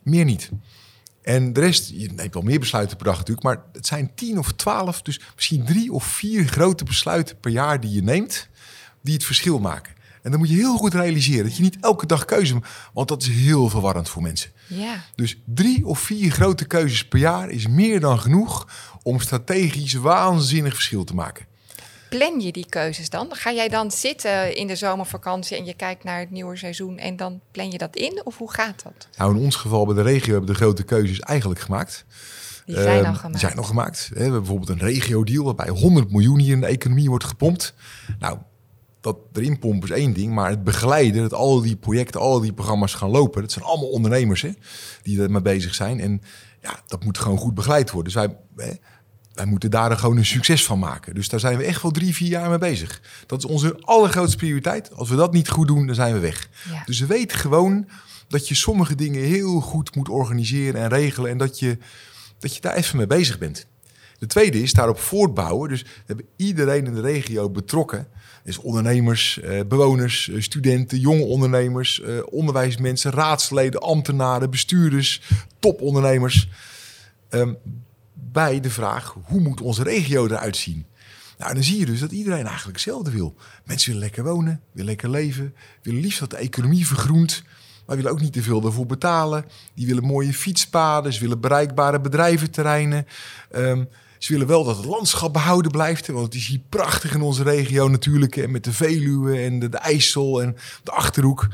Meer 0.04 0.26
niet. 0.26 0.52
En 1.22 1.54
de 1.54 1.60
rest, 1.60 1.90
je 1.90 2.12
neemt 2.12 2.34
wel 2.34 2.44
meer 2.44 2.60
besluiten 2.60 2.98
per 2.98 3.06
dag 3.06 3.18
natuurlijk, 3.18 3.46
maar 3.46 3.64
het 3.72 3.88
zijn 3.88 4.12
10 4.16 4.38
of 4.38 4.52
12, 4.52 5.02
dus 5.02 5.22
misschien 5.36 5.66
drie 5.66 5.92
of 5.92 6.04
vier 6.04 6.48
grote 6.48 6.84
besluiten 6.84 7.40
per 7.40 7.52
jaar 7.52 7.80
die 7.80 7.92
je 7.92 8.04
neemt, 8.04 8.50
die 9.02 9.14
het 9.14 9.24
verschil 9.24 9.60
maken. 9.60 9.94
En 10.22 10.32
dan 10.32 10.40
moet 10.40 10.50
je 10.50 10.56
heel 10.56 10.78
goed 10.78 10.94
realiseren 10.94 11.44
dat 11.44 11.56
je 11.56 11.64
niet 11.64 11.78
elke 11.82 12.06
dag 12.06 12.26
keuze 12.26 12.54
maakt, 12.54 12.68
want 12.94 13.08
dat 13.08 13.22
is 13.22 13.28
heel 13.28 13.70
verwarrend 13.70 14.10
voor 14.10 14.22
mensen. 14.22 14.52
Ja. 14.68 15.04
Dus 15.16 15.38
drie 15.46 15.86
of 15.86 16.00
vier 16.00 16.32
grote 16.32 16.66
keuzes 16.66 17.08
per 17.08 17.20
jaar 17.20 17.50
is 17.50 17.68
meer 17.68 18.00
dan 18.00 18.20
genoeg 18.20 18.68
om 19.04 19.20
strategisch 19.20 19.94
waanzinnig 19.94 20.74
verschil 20.74 21.04
te 21.04 21.16
maken. 21.16 21.48
Plan 22.10 22.40
je 22.40 22.52
die 22.52 22.66
keuzes 22.70 23.10
dan? 23.10 23.28
Ga 23.30 23.52
jij 23.52 23.70
dan 23.70 23.92
zitten 23.92 24.56
in 24.56 24.68
de 24.68 24.76
zomervakantie 24.76 25.58
en 25.58 25.66
je 25.66 25.74
kijkt 25.74 26.04
naar 26.04 26.20
het 26.20 26.32
nieuwe 26.32 26.56
seizoen 26.56 26.98
en 26.98 27.16
dan 27.16 27.42
plan 27.52 27.72
je 27.72 27.78
dat 27.78 27.96
in? 27.96 28.22
Of 28.24 28.38
hoe 28.38 28.52
gaat 28.52 28.84
dat? 28.84 29.08
Nou, 29.18 29.36
in 29.36 29.42
ons 29.42 29.56
geval 29.56 29.86
bij 29.86 29.96
de 29.96 30.02
regio 30.02 30.32
hebben 30.32 30.50
de 30.50 30.56
grote 30.56 30.84
keuzes 30.84 31.20
eigenlijk 31.20 31.60
gemaakt. 31.60 32.06
Die 32.66 32.76
zijn 32.76 32.98
al 33.00 33.04
ehm, 33.06 33.14
gemaakt. 33.14 33.32
Die 33.32 33.40
zijn 33.40 33.56
nog 33.56 33.68
gemaakt. 33.68 34.10
We 34.14 34.22
hebben 34.22 34.40
bijvoorbeeld 34.40 34.70
een 34.70 34.88
regio-deal 34.88 35.44
waarbij 35.44 35.70
100 35.70 36.12
miljoen 36.12 36.40
hier 36.40 36.54
in 36.54 36.60
de 36.60 36.66
economie 36.66 37.10
wordt 37.10 37.24
gepompt. 37.24 37.74
Nou, 38.20 38.38
dat 39.02 39.18
erin 39.34 39.60
pompen 39.60 39.90
is 39.90 39.96
één 39.96 40.14
ding, 40.14 40.34
maar 40.34 40.50
het 40.50 40.64
begeleiden, 40.64 41.22
dat 41.22 41.34
al 41.34 41.62
die 41.62 41.76
projecten, 41.76 42.20
al 42.20 42.40
die 42.40 42.54
programma's 42.54 42.94
gaan 42.94 43.10
lopen, 43.10 43.42
dat 43.42 43.52
zijn 43.52 43.66
allemaal 43.66 43.90
ondernemers 43.90 44.42
hè, 44.42 44.52
die 45.02 45.22
er 45.22 45.32
mee 45.32 45.42
bezig 45.42 45.76
zijn. 45.76 46.00
En 46.00 46.22
ja, 46.62 46.80
dat 46.88 47.04
moet 47.04 47.18
gewoon 47.18 47.38
goed 47.38 47.54
begeleid 47.54 47.92
worden. 47.92 48.14
Dus 48.14 48.24
wij, 48.24 48.66
hè, 48.66 48.74
wij 49.34 49.46
moeten 49.46 49.72
daar 49.72 49.98
gewoon 49.98 50.18
een 50.18 50.26
succes 50.26 50.66
van 50.66 50.80
maken. 50.80 51.16
Dus 51.16 51.30
daar 51.30 51.40
zijn 51.40 51.58
we 51.58 51.64
echt 51.64 51.82
wel 51.82 51.92
drie, 51.92 52.14
vier 52.14 52.28
jaar 52.28 52.50
mee 52.50 52.58
bezig. 52.58 53.02
Dat 53.26 53.40
is 53.40 53.46
onze 53.46 53.78
allergrootste 53.82 54.38
prioriteit. 54.38 54.94
Als 54.96 55.10
we 55.10 55.16
dat 55.16 55.34
niet 55.34 55.50
goed 55.50 55.68
doen, 55.68 55.86
dan 55.86 55.96
zijn 55.96 56.14
we 56.14 56.20
weg. 56.20 56.50
Dus 56.86 57.00
we 57.00 57.06
weten 57.06 57.38
gewoon 57.38 57.88
dat 58.28 58.48
je 58.48 58.56
sommige 58.56 58.96
dingen 58.96 59.24
heel 59.24 59.60
goed 59.60 59.96
moet 59.96 60.10
organiseren 60.10 60.82
en 60.82 60.90
regelen. 60.90 61.30
En 61.30 61.38
dat 61.38 61.60
je, 61.60 61.78
dat 62.40 62.56
je 62.56 62.62
daar 62.62 62.74
even 62.74 62.98
mee 62.98 63.08
bezig 63.08 63.38
bent. 63.38 63.68
De 64.18 64.28
tweede 64.28 64.62
is 64.62 64.74
daarop 64.74 65.00
voortbouwen. 65.00 65.70
Dus 65.70 65.82
we 65.82 65.90
hebben 66.06 66.26
iedereen 66.36 66.86
in 66.86 66.94
de 66.94 67.02
regio 67.02 67.50
betrokken. 67.50 68.08
Dus 68.44 68.58
ondernemers, 68.58 69.40
eh, 69.40 69.60
bewoners, 69.68 70.30
eh, 70.30 70.42
studenten, 70.42 71.00
jonge 71.00 71.24
ondernemers, 71.24 72.02
eh, 72.02 72.18
onderwijsmensen, 72.30 73.12
raadsleden, 73.12 73.82
ambtenaren, 73.82 74.50
bestuurders, 74.50 75.22
topondernemers. 75.60 76.50
Um, 77.30 77.58
bij 78.14 78.60
de 78.60 78.70
vraag, 78.70 79.16
hoe 79.24 79.40
moet 79.40 79.62
onze 79.62 79.84
regio 79.84 80.26
eruit 80.26 80.58
zien? 80.58 80.86
Nou, 81.38 81.54
dan 81.54 81.64
zie 81.64 81.80
je 81.80 81.86
dus 81.86 82.00
dat 82.00 82.12
iedereen 82.12 82.46
eigenlijk 82.46 82.78
hetzelfde 82.78 83.12
wil. 83.12 83.36
Mensen 83.66 83.88
willen 83.88 84.04
lekker 84.04 84.24
wonen, 84.24 84.62
willen 84.72 84.90
lekker 84.90 85.10
leven, 85.10 85.56
willen 85.82 86.02
liefst 86.02 86.20
dat 86.20 86.30
de 86.30 86.38
economie 86.38 86.88
vergroent. 86.88 87.44
Maar 87.86 87.98
willen 87.98 88.12
ook 88.12 88.22
niet 88.22 88.34
te 88.34 88.44
veel 88.44 88.66
ervoor 88.66 88.86
betalen. 88.86 89.46
Die 89.74 89.88
willen 89.88 90.04
mooie 90.04 90.34
fietspaden, 90.34 91.14
ze 91.14 91.20
willen 91.20 91.40
bereikbare 91.40 92.02
bedrijventerreinen. 92.02 93.08
Um, 93.56 93.90
ze 94.20 94.32
willen 94.32 94.48
wel 94.48 94.64
dat 94.64 94.78
het 94.78 94.86
landschap 94.86 95.34
behouden 95.34 95.72
blijft. 95.72 96.08
Want 96.08 96.26
het 96.26 96.36
is 96.36 96.48
hier 96.48 96.62
prachtig 96.70 97.14
in 97.14 97.22
onze 97.22 97.44
regio 97.44 97.88
natuurlijk. 97.88 98.38
En 98.38 98.52
met 98.52 98.64
de 98.64 98.74
Veluwe 98.74 99.42
en 99.42 99.60
de, 99.60 99.70
de 99.70 99.78
IJssel 99.78 100.42
en 100.42 100.58
de 100.84 100.92
Achterhoek. 100.92 101.48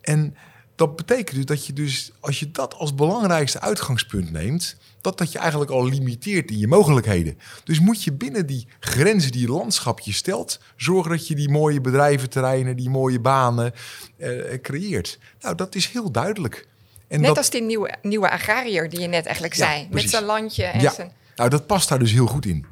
En 0.00 0.36
dat 0.74 0.96
betekent 0.96 1.36
dus 1.36 1.44
dat 1.44 1.66
je 1.66 1.72
dus, 1.72 2.12
als 2.20 2.40
je 2.40 2.50
dat 2.50 2.74
als 2.74 2.94
belangrijkste 2.94 3.60
uitgangspunt 3.60 4.30
neemt, 4.32 4.76
dat 5.00 5.18
dat 5.18 5.32
je 5.32 5.38
eigenlijk 5.38 5.70
al 5.70 5.84
limiteert 5.84 6.50
in 6.50 6.58
je 6.58 6.68
mogelijkheden. 6.68 7.38
Dus 7.64 7.80
moet 7.80 8.04
je 8.04 8.12
binnen 8.12 8.46
die 8.46 8.66
grenzen 8.80 9.32
die 9.32 9.40
je 9.40 9.48
landschap 9.48 10.00
je 10.00 10.12
stelt, 10.12 10.60
zorgen 10.76 11.10
dat 11.10 11.26
je 11.26 11.34
die 11.34 11.48
mooie 11.48 11.80
bedrijventerreinen, 11.80 12.76
die 12.76 12.90
mooie 12.90 13.20
banen 13.20 13.72
eh, 14.16 14.30
creëert. 14.62 15.18
Nou, 15.40 15.54
dat 15.54 15.74
is 15.74 15.86
heel 15.86 16.10
duidelijk. 16.10 16.66
En 17.08 17.20
net 17.20 17.36
als 17.36 17.50
die 17.50 17.62
nieuwe, 17.62 17.94
nieuwe 18.02 18.30
agrariër 18.30 18.88
die 18.88 19.00
je 19.00 19.06
net 19.06 19.24
eigenlijk 19.24 19.54
zei, 19.54 19.88
met 19.90 20.10
zijn 20.10 20.24
landje 20.24 20.64
en 20.64 20.80
ja. 20.80 20.92
zijn... 20.92 21.12
Nou, 21.36 21.50
dat 21.50 21.66
past 21.66 21.88
daar 21.88 21.98
dus 21.98 22.12
heel 22.12 22.26
goed 22.26 22.46
in. 22.46 22.66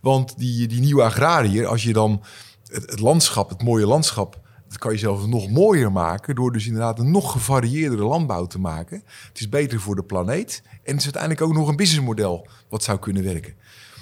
Want 0.00 0.38
die, 0.38 0.68
die 0.68 0.80
nieuwe 0.80 1.02
agrariër, 1.02 1.66
als 1.66 1.82
je 1.82 1.92
dan 1.92 2.22
het, 2.66 3.00
landschap, 3.00 3.48
het 3.48 3.62
mooie 3.62 3.86
landschap 3.86 4.40
dat 4.70 4.78
kan 4.78 4.92
je 4.92 4.98
zelfs 4.98 5.26
nog 5.26 5.48
mooier 5.48 5.92
maken 5.92 6.34
door 6.34 6.52
dus 6.52 6.66
inderdaad 6.66 6.98
een 6.98 7.10
nog 7.10 7.32
gevarieerdere 7.32 8.02
landbouw 8.02 8.46
te 8.46 8.58
maken. 8.58 9.02
Het 9.28 9.40
is 9.40 9.48
beter 9.48 9.80
voor 9.80 9.96
de 9.96 10.02
planeet 10.02 10.62
en 10.64 10.70
het 10.90 10.96
is 10.96 11.04
uiteindelijk 11.04 11.42
ook 11.42 11.52
nog 11.52 11.68
een 11.68 11.76
businessmodel 11.76 12.48
wat 12.68 12.82
zou 12.82 12.98
kunnen 12.98 13.24
werken. 13.24 13.54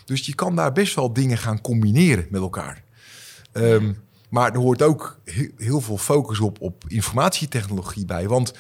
Dus 0.05 0.27
je 0.27 0.35
kan 0.35 0.57
daar 0.57 0.73
best 0.73 0.95
wel 0.95 1.13
dingen 1.13 1.39
gaan 1.39 1.61
combineren 1.61 2.27
met 2.31 2.41
elkaar. 2.41 2.83
Um, 3.53 4.03
maar 4.29 4.53
er 4.53 4.59
hoort 4.59 4.83
ook 4.83 5.21
heel 5.57 5.81
veel 5.81 5.99
focus 5.99 6.41
op, 6.41 6.61
op 6.61 6.85
informatietechnologie 6.89 8.05
bij. 8.05 8.29
Want 8.29 8.53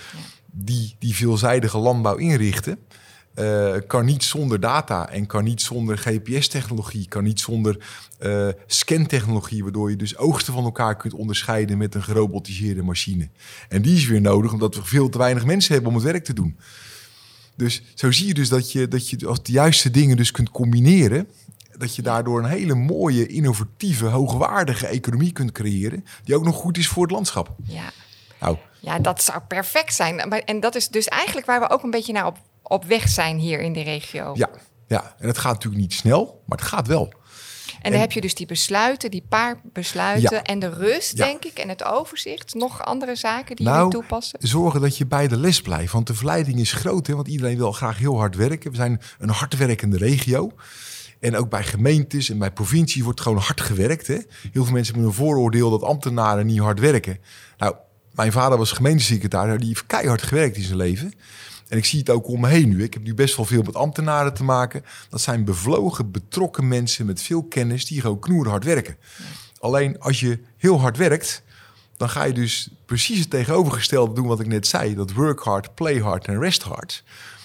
die, 0.46 0.96
die 0.98 1.14
veelzijdige 1.14 1.78
landbouw 1.78 2.16
inrichten, 2.16 2.78
uh, 3.38 3.74
kan 3.86 4.04
niet 4.04 4.24
zonder 4.24 4.60
data 4.60 5.08
en 5.08 5.26
kan 5.26 5.44
niet 5.44 5.62
zonder 5.62 5.98
GPS-technologie, 5.98 7.08
kan 7.08 7.24
niet 7.24 7.40
zonder 7.40 7.78
uh, 8.20 8.48
scantechnologie, 8.66 9.62
waardoor 9.62 9.90
je 9.90 9.96
dus 9.96 10.16
oogsten 10.16 10.52
van 10.52 10.64
elkaar 10.64 10.96
kunt 10.96 11.14
onderscheiden 11.14 11.78
met 11.78 11.94
een 11.94 12.02
gerobotiseerde 12.02 12.82
machine. 12.82 13.28
En 13.68 13.82
die 13.82 13.96
is 13.96 14.06
weer 14.06 14.20
nodig 14.20 14.52
omdat 14.52 14.74
we 14.74 14.84
veel 14.84 15.08
te 15.08 15.18
weinig 15.18 15.44
mensen 15.44 15.72
hebben 15.72 15.90
om 15.90 15.96
het 15.96 16.06
werk 16.06 16.24
te 16.24 16.32
doen. 16.32 16.58
Dus 17.56 17.82
zo 17.94 18.12
zie 18.12 18.26
je 18.26 18.34
dus 18.34 18.48
dat 18.48 18.72
je, 18.72 18.88
dat 18.88 19.10
je 19.10 19.26
als 19.26 19.42
de 19.42 19.52
juiste 19.52 19.90
dingen 19.90 20.16
dus 20.16 20.30
kunt 20.30 20.50
combineren, 20.50 21.28
dat 21.78 21.96
je 21.96 22.02
daardoor 22.02 22.38
een 22.38 22.50
hele 22.50 22.74
mooie, 22.74 23.26
innovatieve, 23.26 24.06
hoogwaardige 24.06 24.86
economie 24.86 25.32
kunt 25.32 25.52
creëren, 25.52 26.04
die 26.24 26.36
ook 26.36 26.44
nog 26.44 26.56
goed 26.56 26.78
is 26.78 26.88
voor 26.88 27.02
het 27.02 27.12
landschap. 27.12 27.54
Ja. 27.64 27.90
Nou. 28.40 28.56
Ja, 28.80 28.98
dat 28.98 29.22
zou 29.22 29.40
perfect 29.48 29.94
zijn. 29.94 30.18
En 30.20 30.60
dat 30.60 30.74
is 30.74 30.88
dus 30.88 31.06
eigenlijk 31.06 31.46
waar 31.46 31.60
we 31.60 31.70
ook 31.70 31.82
een 31.82 31.90
beetje 31.90 32.12
naar 32.12 32.26
op 32.26 32.38
op 32.68 32.84
weg 32.84 33.08
zijn 33.08 33.38
hier 33.38 33.60
in 33.60 33.72
de 33.72 33.82
regio. 33.82 34.32
Ja, 34.34 34.50
ja. 34.86 35.14
en 35.18 35.26
het 35.26 35.38
gaat 35.38 35.52
natuurlijk 35.52 35.82
niet 35.82 35.92
snel, 35.92 36.42
maar 36.46 36.58
het 36.58 36.66
gaat 36.66 36.86
wel. 36.86 37.12
En, 37.82 37.90
dan 37.90 38.00
heb 38.00 38.12
je 38.12 38.20
dus 38.20 38.34
die 38.34 38.46
besluiten, 38.46 39.10
die 39.10 39.24
paar 39.28 39.60
besluiten 39.72 40.44
en 40.44 40.58
de 40.58 40.68
rust, 40.68 41.16
denk 41.16 41.44
ik, 41.44 41.58
en 41.58 41.68
het 41.68 41.84
overzicht. 41.84 42.54
Nog 42.54 42.84
andere 42.84 43.16
zaken 43.16 43.56
die 43.56 43.66
nou, 43.66 43.84
je 43.84 43.92
toepassen? 43.92 44.38
Zorgen 44.42 44.80
dat 44.80 44.96
je 44.96 45.06
bij 45.06 45.28
de 45.28 45.36
les 45.36 45.62
blijft. 45.62 45.92
Want 45.92 46.06
de 46.06 46.14
verleiding 46.14 46.58
is 46.58 46.72
groot, 46.72 47.06
hè, 47.06 47.14
want 47.14 47.28
iedereen 47.28 47.56
wil 47.56 47.72
graag 47.72 47.98
heel 47.98 48.18
hard 48.18 48.36
werken. 48.36 48.70
We 48.70 48.76
zijn 48.76 49.00
een 49.18 49.28
hardwerkende 49.28 49.96
regio. 49.96 50.52
En 51.20 51.36
ook 51.36 51.50
bij 51.50 51.64
gemeentes 51.64 52.30
en 52.30 52.38
bij 52.38 52.50
provincie 52.50 53.04
wordt 53.04 53.20
gewoon 53.20 53.38
hard 53.38 53.60
gewerkt. 53.60 54.06
Hè. 54.06 54.18
Heel 54.52 54.64
veel 54.64 54.72
mensen 54.72 54.94
hebben 54.94 55.10
een 55.10 55.18
vooroordeel 55.18 55.70
dat 55.70 55.82
ambtenaren 55.82 56.46
niet 56.46 56.58
hard 56.58 56.80
werken. 56.80 57.18
Nou, 57.58 57.74
mijn 58.14 58.32
vader 58.32 58.58
was 58.58 58.72
gemeentesecretaris, 58.72 59.58
die 59.58 59.68
heeft 59.68 59.86
keihard 59.86 60.22
gewerkt 60.22 60.56
in 60.56 60.62
zijn 60.62 60.76
leven. 60.76 61.12
En 61.68 61.78
ik 61.78 61.84
zie 61.84 61.98
het 61.98 62.10
ook 62.10 62.28
om 62.28 62.40
me 62.40 62.48
heen 62.48 62.68
nu. 62.68 62.82
Ik 62.82 62.94
heb 62.94 63.02
nu 63.02 63.14
best 63.14 63.36
wel 63.36 63.44
veel 63.44 63.62
met 63.62 63.74
ambtenaren 63.74 64.34
te 64.34 64.44
maken. 64.44 64.84
Dat 65.08 65.20
zijn 65.20 65.44
bevlogen, 65.44 66.10
betrokken 66.10 66.68
mensen 66.68 67.06
met 67.06 67.22
veel 67.22 67.42
kennis 67.42 67.86
die 67.86 68.00
gewoon 68.00 68.18
knoerhard 68.18 68.64
werken. 68.64 68.96
Alleen 69.58 70.00
als 70.00 70.20
je 70.20 70.38
heel 70.56 70.80
hard 70.80 70.96
werkt, 70.96 71.42
dan 71.96 72.10
ga 72.10 72.24
je 72.24 72.32
dus 72.32 72.70
precies 72.86 73.18
het 73.18 73.30
tegenovergestelde 73.30 74.14
doen 74.14 74.26
wat 74.26 74.40
ik 74.40 74.46
net 74.46 74.66
zei. 74.66 74.94
Dat 74.94 75.12
work 75.12 75.40
hard, 75.40 75.74
play 75.74 75.98
hard 75.98 76.26
en 76.26 76.40
rest 76.40 76.62
hard. 76.62 77.04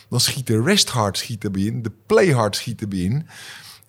Dan 0.09 0.19
schiet 0.19 0.47
de 0.47 0.61
rest 0.61 0.89
hard 0.89 1.17
schiet 1.17 1.43
erbij 1.43 1.61
in, 1.61 1.81
de 1.81 1.91
play 2.05 2.31
hard 2.31 2.55
schiet 2.55 2.81
erbij 2.81 2.99
in. 2.99 3.27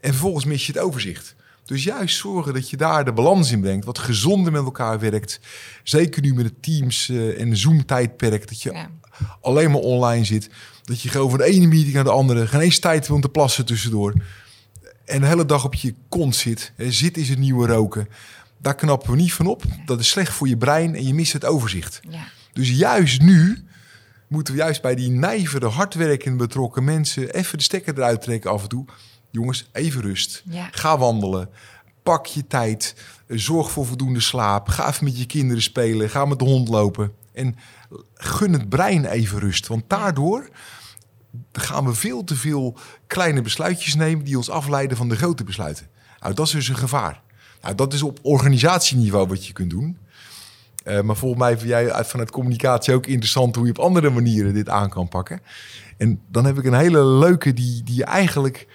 En 0.01 0.11
vervolgens 0.11 0.45
mis 0.45 0.67
je 0.67 0.73
het 0.73 0.81
overzicht. 0.81 1.35
Dus 1.65 1.85
juist 1.85 2.17
zorgen 2.17 2.55
dat 2.55 2.71
je 2.71 2.77
daar 2.77 3.05
de 3.05 3.13
balans 3.13 3.51
in 3.51 3.61
brengt. 3.61 3.85
Wat 3.85 3.99
gezonder 3.99 4.53
met 4.53 4.65
elkaar 4.65 5.01
werkt. 5.01 5.41
Zeker 5.83 6.23
nu 6.23 6.35
met 6.35 6.45
de 6.45 6.61
Teams 6.61 7.09
en 7.39 7.57
Zoom-tijdperk. 7.57 8.49
Dat 8.49 8.63
je 8.63 8.87
alleen 9.41 9.71
maar 9.71 9.81
online 9.81 10.25
zit. 10.25 10.51
Dat 10.83 11.01
je 11.01 11.09
gewoon 11.09 11.31
van 11.31 11.39
de 11.39 11.45
ene 11.45 11.67
meeting 11.67 11.95
naar 11.95 12.05
de 12.05 12.11
andere. 12.11 12.47
Geen 12.47 12.61
eens 12.61 12.79
tijd 12.79 13.11
om 13.11 13.21
te 13.21 13.29
plassen 13.29 13.67
tussendoor. 13.67 14.15
En 15.05 15.21
de 15.21 15.27
hele 15.27 15.47
dag 15.47 15.65
op 15.65 15.75
je 15.75 15.95
kont 16.09 16.37
zit. 16.37 16.73
Zit 16.77 17.17
is 17.17 17.29
het 17.29 17.39
nieuwe 17.39 17.67
roken. 17.67 18.09
Daar 18.59 18.75
knappen 18.75 19.11
we 19.11 19.17
niet 19.17 19.33
van 19.33 19.47
op. 19.47 19.63
Dat 19.87 20.01
is 20.01 20.09
slecht 20.09 20.33
voor 20.33 20.49
je 20.49 20.57
brein 20.57 20.95
en 20.95 21.07
je 21.07 21.15
mist 21.15 21.33
het 21.33 21.45
overzicht. 21.45 22.01
Ja. 22.09 22.25
Dus 22.53 22.71
juist 22.71 23.21
nu 23.21 23.65
moeten 24.29 24.55
we 24.55 24.61
juist 24.61 24.83
bij 24.83 24.95
die 24.95 25.11
nijvere, 25.11 25.67
hardwerkende 25.67 26.37
betrokken 26.37 26.85
mensen 26.85 27.35
even 27.35 27.59
de 27.59 27.65
stekker 27.65 27.95
eruit 27.95 28.23
trekken 28.23 28.51
af 28.51 28.63
en 28.63 28.69
toe 28.69 28.85
jongens, 29.35 29.69
even 29.73 30.01
rust. 30.01 30.43
Ga 30.71 30.99
wandelen. 30.99 31.49
Pak 32.03 32.27
je 32.27 32.47
tijd. 32.47 32.95
Zorg 33.29 33.71
voor 33.71 33.87
voldoende 33.87 34.21
slaap. 34.21 34.69
Ga 34.69 34.89
even 34.89 35.05
met 35.05 35.19
je 35.19 35.27
kinderen 35.27 35.63
spelen. 35.63 36.11
Ga 36.11 36.25
met 36.25 36.39
de 36.39 36.45
hond 36.45 36.69
lopen. 36.69 37.13
En 37.35 37.57
gun 38.15 38.53
het 38.53 38.69
brein 38.69 39.05
even 39.05 39.39
rust. 39.39 39.67
Want 39.67 39.83
daardoor 39.87 40.49
gaan 41.53 41.85
we 41.85 41.95
veel 41.95 42.25
te 42.25 42.37
veel 42.37 42.77
kleine 43.07 43.43
besluitjes 43.43 43.95
nemen 43.95 44.25
die 44.25 44.37
ons 44.37 44.51
afleiden 44.51 44.97
van 44.97 45.09
de 45.09 45.17
grote 45.17 45.45
besluiten. 45.45 45.87
Nou, 46.21 46.35
dat 46.35 46.47
is 46.47 46.53
dus 46.53 46.69
een 46.69 46.77
gevaar. 46.77 47.23
Nou, 47.63 47.75
dat 47.75 47.93
is 47.93 48.03
op 48.03 48.19
organisatieniveau 48.23 49.29
wat 49.29 49.47
je 49.47 49.53
kunt 49.53 49.71
doen. 49.71 49.99
Uh, 50.85 51.01
maar 51.01 51.17
volgens 51.17 51.41
mij 51.41 51.59
vind 51.59 51.69
jij 51.69 51.93
uit 51.93 52.07
vanuit 52.07 52.31
communicatie 52.31 52.95
ook 52.95 53.07
interessant 53.07 53.57
hoe 53.57 53.65
je 53.65 53.71
op 53.71 53.79
andere 53.79 54.11
manieren 54.11 54.55
dit 54.55 54.69
aan 54.69 54.89
kan 54.89 55.09
pakken. 55.09 55.41
En 55.97 56.21
dan 56.29 56.45
heb 56.45 56.59
ik 56.59 56.65
een 56.65 56.75
hele 56.75 57.05
leuke 57.05 57.53
die, 57.53 57.83
die 57.83 57.97
je 57.97 58.05
eigenlijk, 58.05 58.67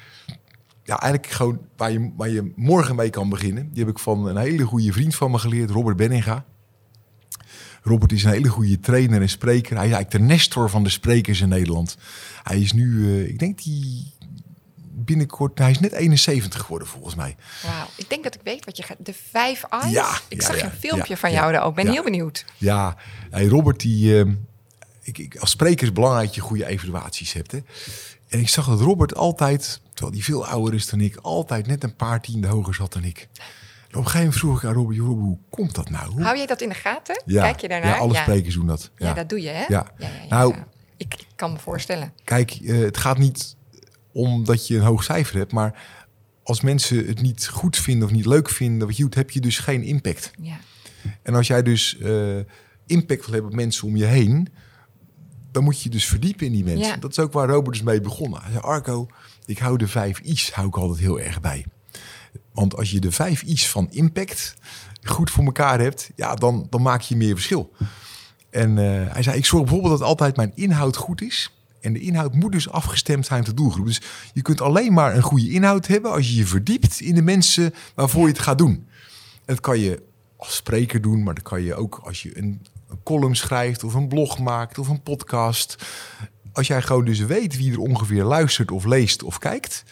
ja, 0.83 0.99
eigenlijk 0.99 1.33
gewoon 1.33 1.59
waar 1.77 1.91
je, 1.91 2.11
waar 2.17 2.29
je 2.29 2.53
morgen 2.55 2.95
mee 2.95 3.09
kan 3.09 3.29
beginnen. 3.29 3.69
Die 3.73 3.83
heb 3.83 3.93
ik 3.93 3.99
van 3.99 4.27
een 4.27 4.37
hele 4.37 4.63
goede 4.63 4.93
vriend 4.93 5.15
van 5.15 5.31
me 5.31 5.37
geleerd, 5.37 5.69
Robert 5.69 5.97
Benninga. 5.97 6.45
Robert 7.89 8.11
is 8.11 8.23
een 8.23 8.31
hele 8.31 8.49
goede 8.49 8.79
trainer 8.79 9.21
en 9.21 9.29
spreker. 9.29 9.75
Hij 9.75 9.87
is 9.87 9.93
eigenlijk 9.93 10.11
de 10.11 10.33
nestor 10.33 10.69
van 10.69 10.83
de 10.83 10.89
sprekers 10.89 11.41
in 11.41 11.49
Nederland. 11.49 11.97
Hij 12.43 12.59
is 12.59 12.71
nu, 12.71 12.85
uh, 12.85 13.27
ik 13.27 13.39
denk 13.39 13.63
die 13.63 14.13
binnenkort, 15.05 15.57
hij 15.57 15.71
is 15.71 15.79
net 15.79 15.91
71 15.91 16.61
geworden 16.61 16.87
volgens 16.87 17.15
mij. 17.15 17.35
Wauw, 17.63 17.87
ik 17.95 18.09
denk 18.09 18.23
dat 18.23 18.35
ik 18.35 18.41
weet 18.43 18.65
wat 18.65 18.77
je 18.77 18.83
gaat. 18.83 18.97
De 18.99 19.13
vijf 19.31 19.63
eyes. 19.63 19.91
Ja, 19.91 20.19
ik 20.27 20.41
zag 20.41 20.61
een 20.61 20.71
filmpje 20.71 21.17
van 21.17 21.31
jou 21.31 21.51
daar 21.51 21.63
ook. 21.63 21.75
Ben 21.75 21.87
heel 21.87 22.03
benieuwd. 22.03 22.45
Ja, 22.57 22.95
hey, 23.29 23.45
Robert 23.45 23.79
die, 23.79 24.25
uh, 24.25 24.33
ik, 25.01 25.17
ik, 25.17 25.37
als 25.37 25.49
spreker 25.49 25.87
is 25.87 25.93
belangrijk 25.93 26.25
dat 26.25 26.35
je 26.35 26.41
goede 26.41 26.65
evaluaties 26.65 27.33
hebt. 27.33 27.51
Hè? 27.51 27.59
En 28.27 28.39
ik 28.39 28.49
zag 28.49 28.67
dat 28.67 28.81
Robert 28.81 29.15
altijd, 29.15 29.81
terwijl 29.93 30.15
hij 30.15 30.23
veel 30.23 30.45
ouder 30.45 30.73
is 30.73 30.89
dan 30.89 31.01
ik, 31.01 31.15
altijd 31.15 31.67
net 31.67 31.83
een 31.83 31.95
paar 31.95 32.21
tiende 32.21 32.47
hoger 32.47 32.75
zat 32.75 32.93
dan 32.93 33.03
ik. 33.03 33.27
Op 33.89 33.95
een 33.95 34.01
gegeven 34.03 34.19
moment 34.19 34.39
vroeg 34.39 34.57
ik 34.57 34.69
aan 34.69 34.73
Robert 34.73 34.97
hoe 34.97 35.37
komt 35.49 35.75
dat 35.75 35.89
nou? 35.89 36.11
Hoe... 36.11 36.21
Hou 36.21 36.37
jij 36.37 36.45
dat 36.45 36.61
in 36.61 36.69
de 36.69 36.75
gaten? 36.75 37.23
Ja, 37.25 37.43
Kijk 37.43 37.59
je 37.59 37.67
daarnaar? 37.67 37.89
Ja, 37.89 37.97
alle 37.97 38.15
sprekers 38.15 38.55
doen 38.55 38.67
dat. 38.67 38.91
Ja. 38.95 39.13
dat 39.13 39.29
doe 39.29 39.41
je 39.41 39.49
hè? 39.49 39.65
Ja. 39.67 39.91
Nou, 40.29 40.55
ik, 40.97 41.13
ik 41.13 41.27
kan 41.35 41.51
me 41.51 41.57
voorstellen. 41.59 42.13
Kijk, 42.23 42.59
uh, 42.59 42.79
het 42.79 42.97
gaat 42.97 43.17
niet 43.17 43.55
omdat 44.11 44.67
je 44.67 44.75
een 44.75 44.83
hoog 44.83 45.03
cijfer 45.03 45.37
hebt. 45.37 45.51
Maar 45.51 45.83
als 46.43 46.61
mensen 46.61 47.07
het 47.07 47.21
niet 47.21 47.47
goed 47.47 47.77
vinden 47.77 48.07
of 48.07 48.13
niet 48.13 48.25
leuk 48.25 48.49
vinden 48.49 48.87
wat 48.87 48.97
je 48.97 49.03
doet, 49.03 49.15
heb 49.15 49.29
je 49.29 49.39
dus 49.39 49.59
geen 49.59 49.83
impact. 49.83 50.31
Ja. 50.41 50.57
En 51.23 51.35
als 51.35 51.47
jij 51.47 51.63
dus 51.63 51.97
uh, 51.99 52.37
impact 52.85 53.25
wil 53.25 53.33
hebben 53.33 53.51
op 53.51 53.57
mensen 53.57 53.87
om 53.87 53.95
je 53.95 54.05
heen, 54.05 54.47
dan 55.51 55.63
moet 55.63 55.81
je 55.81 55.89
dus 55.89 56.05
verdiepen 56.05 56.45
in 56.45 56.51
die 56.51 56.63
mensen. 56.63 56.93
Ja. 56.93 56.97
Dat 56.97 57.11
is 57.11 57.19
ook 57.19 57.33
waar 57.33 57.47
Robert 57.47 57.75
dus 57.75 57.85
mee 57.85 58.01
begonnen. 58.01 58.41
Hij 58.41 58.51
zei, 58.51 58.63
Arco, 58.63 59.07
ik 59.45 59.57
hou 59.57 59.77
de 59.77 59.87
vijf 59.87 60.19
I's 60.19 60.51
hou 60.51 60.67
ik 60.67 60.77
altijd 60.77 60.99
heel 60.99 61.19
erg 61.19 61.41
bij. 61.41 61.65
Want 62.53 62.75
als 62.75 62.91
je 62.91 62.99
de 62.99 63.11
vijf 63.11 63.41
I's 63.41 63.69
van 63.69 63.87
impact 63.91 64.55
goed 65.03 65.31
voor 65.31 65.45
elkaar 65.45 65.79
hebt, 65.79 66.11
ja, 66.15 66.35
dan, 66.35 66.67
dan 66.69 66.81
maak 66.81 67.01
je 67.01 67.15
meer 67.15 67.33
verschil. 67.33 67.71
En 68.49 68.77
uh, 68.77 69.13
hij 69.13 69.23
zei, 69.23 69.37
ik 69.37 69.45
zorg 69.45 69.63
bijvoorbeeld 69.63 69.99
dat 69.99 70.07
altijd 70.07 70.35
mijn 70.35 70.51
inhoud 70.55 70.95
goed 70.95 71.21
is. 71.21 71.53
En 71.81 71.93
de 71.93 71.99
inhoud 71.99 72.33
moet 72.33 72.51
dus 72.51 72.69
afgestemd 72.69 73.25
zijn 73.25 73.39
op 73.39 73.45
de 73.45 73.53
doelgroep. 73.53 73.85
Dus 73.85 74.01
je 74.33 74.41
kunt 74.41 74.61
alleen 74.61 74.93
maar 74.93 75.15
een 75.15 75.21
goede 75.21 75.49
inhoud 75.49 75.87
hebben 75.87 76.11
als 76.11 76.29
je 76.29 76.35
je 76.35 76.45
verdiept 76.45 76.99
in 76.99 77.15
de 77.15 77.21
mensen 77.21 77.73
waarvoor 77.95 78.21
je 78.21 78.33
het 78.33 78.39
gaat 78.39 78.57
doen. 78.57 78.87
En 79.45 79.55
dat 79.55 79.59
kan 79.59 79.79
je 79.79 80.03
als 80.37 80.55
spreker 80.55 81.01
doen, 81.01 81.23
maar 81.23 81.33
dat 81.33 81.43
kan 81.43 81.61
je 81.61 81.75
ook 81.75 82.01
als 82.03 82.23
je 82.23 82.37
een, 82.37 82.65
een 82.89 83.03
column 83.03 83.35
schrijft 83.35 83.83
of 83.83 83.93
een 83.93 84.07
blog 84.07 84.39
maakt 84.39 84.77
of 84.77 84.87
een 84.87 85.03
podcast. 85.03 85.85
Als 86.53 86.67
jij 86.67 86.81
gewoon 86.81 87.05
dus 87.05 87.19
weet 87.19 87.57
wie 87.57 87.71
er 87.71 87.79
ongeveer 87.79 88.23
luistert 88.23 88.71
of 88.71 88.85
leest 88.85 89.23
of 89.23 89.37
kijkt, 89.37 89.83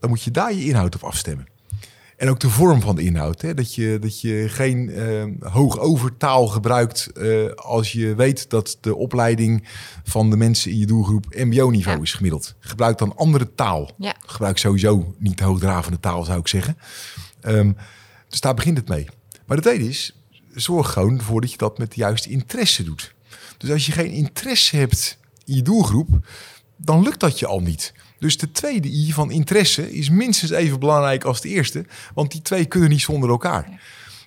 dan 0.00 0.10
moet 0.10 0.22
je 0.22 0.30
daar 0.30 0.52
je 0.52 0.64
inhoud 0.64 0.94
op 0.94 1.02
afstemmen. 1.02 1.46
En 2.24 2.30
ook 2.30 2.40
de 2.40 2.50
vorm 2.50 2.80
van 2.80 2.96
de 2.96 3.02
inhoud. 3.02 3.40
Hè? 3.42 3.54
Dat, 3.54 3.74
je, 3.74 3.98
dat 4.00 4.20
je 4.20 4.48
geen 4.48 4.88
uh, 4.88 5.52
hoog 5.52 5.78
overtaal 5.78 6.46
gebruikt 6.46 7.10
uh, 7.14 7.50
als 7.52 7.92
je 7.92 8.14
weet 8.14 8.50
dat 8.50 8.78
de 8.80 8.96
opleiding 8.96 9.68
van 10.04 10.30
de 10.30 10.36
mensen 10.36 10.70
in 10.70 10.78
je 10.78 10.86
doelgroep 10.86 11.26
MBO-niveau 11.30 12.02
is 12.02 12.12
gemiddeld. 12.12 12.54
Gebruik 12.58 12.98
dan 12.98 13.16
andere 13.16 13.54
taal. 13.54 13.90
Ja. 13.98 14.14
Gebruik 14.26 14.58
sowieso 14.58 15.14
niet 15.18 15.40
hoogdravende 15.40 16.00
taal, 16.00 16.24
zou 16.24 16.38
ik 16.38 16.48
zeggen. 16.48 16.78
Um, 17.42 17.76
dus 18.28 18.40
daar 18.40 18.54
begint 18.54 18.76
het 18.76 18.88
mee. 18.88 19.06
Maar 19.46 19.56
de 19.56 19.62
tweede 19.62 19.88
is, 19.88 20.16
zorg 20.54 20.92
gewoon 20.92 21.18
ervoor 21.18 21.40
dat 21.40 21.50
je 21.50 21.58
dat 21.58 21.78
met 21.78 21.90
de 21.90 22.00
juiste 22.00 22.30
interesse 22.30 22.84
doet. 22.84 23.14
Dus 23.58 23.70
als 23.70 23.86
je 23.86 23.92
geen 23.92 24.10
interesse 24.10 24.76
hebt 24.76 25.18
in 25.44 25.54
je 25.54 25.62
doelgroep, 25.62 26.08
dan 26.76 27.02
lukt 27.02 27.20
dat 27.20 27.38
je 27.38 27.46
al 27.46 27.60
niet. 27.60 27.92
Dus 28.24 28.38
de 28.38 28.50
tweede 28.50 28.88
I 28.88 29.12
van 29.12 29.30
interesse 29.30 29.92
is 29.92 30.10
minstens 30.10 30.50
even 30.50 30.78
belangrijk 30.80 31.24
als 31.24 31.40
de 31.40 31.48
eerste, 31.48 31.84
want 32.14 32.32
die 32.32 32.42
twee 32.42 32.64
kunnen 32.64 32.90
niet 32.90 33.00
zonder 33.00 33.30
elkaar. 33.30 33.80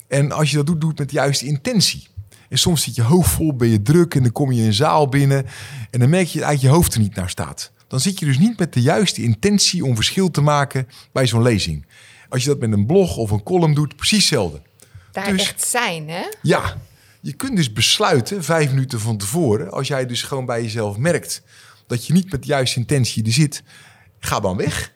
En 0.08 0.32
als 0.32 0.50
je 0.50 0.56
dat 0.56 0.66
doet, 0.66 0.82
doet 0.82 0.98
met 0.98 1.10
de 1.10 1.16
juiste 1.16 1.46
intentie. 1.46 2.08
En 2.50 2.58
soms 2.58 2.84
zit 2.84 2.96
je 2.96 3.02
hoofd 3.02 3.30
vol, 3.30 3.56
ben 3.56 3.68
je 3.68 3.82
druk 3.82 4.16
en 4.16 4.24
dan 4.24 4.32
kom 4.32 4.52
je 4.52 4.62
in 4.62 4.68
een 4.68 4.74
zaal 4.74 5.10
binnen 5.10 5.46
en 5.92 6.00
dan 6.00 6.10
merk 6.10 6.28
je 6.28 6.40
dat 6.40 6.62
je 6.62 6.68
hoofd 6.68 6.94
er 6.94 7.00
niet 7.00 7.16
naar 7.16 7.30
staat. 7.30 7.72
Dan 7.88 8.00
zit 8.00 8.20
je 8.20 8.26
dus 8.26 8.38
niet 8.38 8.60
met 8.60 8.74
de 8.74 8.82
juiste 8.82 9.24
intentie 9.24 9.86
om 9.86 9.96
verschil 9.96 10.32
te 10.32 10.42
maken 10.42 10.88
bij 11.12 11.28
zo'n 11.28 11.42
lezing. 11.42 11.86
Als 12.30 12.44
je 12.44 12.50
dat 12.50 12.60
met 12.60 12.72
een 12.72 12.86
blog 12.86 13.18
of 13.18 13.32
een 13.32 13.44
column 13.44 13.74
doet, 13.74 13.96
precies 13.96 14.18
hetzelfde. 14.18 14.62
Daar 15.12 15.32
dus, 15.32 15.42
echt 15.42 15.68
zijn, 15.68 16.10
hè? 16.10 16.24
Ja, 16.42 16.78
je 17.22 17.34
kunt 17.34 17.56
dus 17.56 17.74
besluiten 17.74 18.44
vijf 18.44 18.70
minuten 18.70 19.00
van 19.00 19.18
tevoren, 19.18 19.72
als 19.72 19.88
jij 19.88 20.06
dus 20.06 20.22
gewoon 20.22 20.46
bij 20.46 20.62
jezelf 20.62 20.98
merkt 20.98 21.42
dat 21.88 22.06
je 22.06 22.14
niet 22.14 22.32
met 22.32 22.42
de 22.42 22.48
juiste 22.48 22.80
intentie 22.80 23.26
er 23.26 23.32
zit, 23.32 23.64
ga 24.20 24.40
dan 24.40 24.58
weg. 24.58 24.96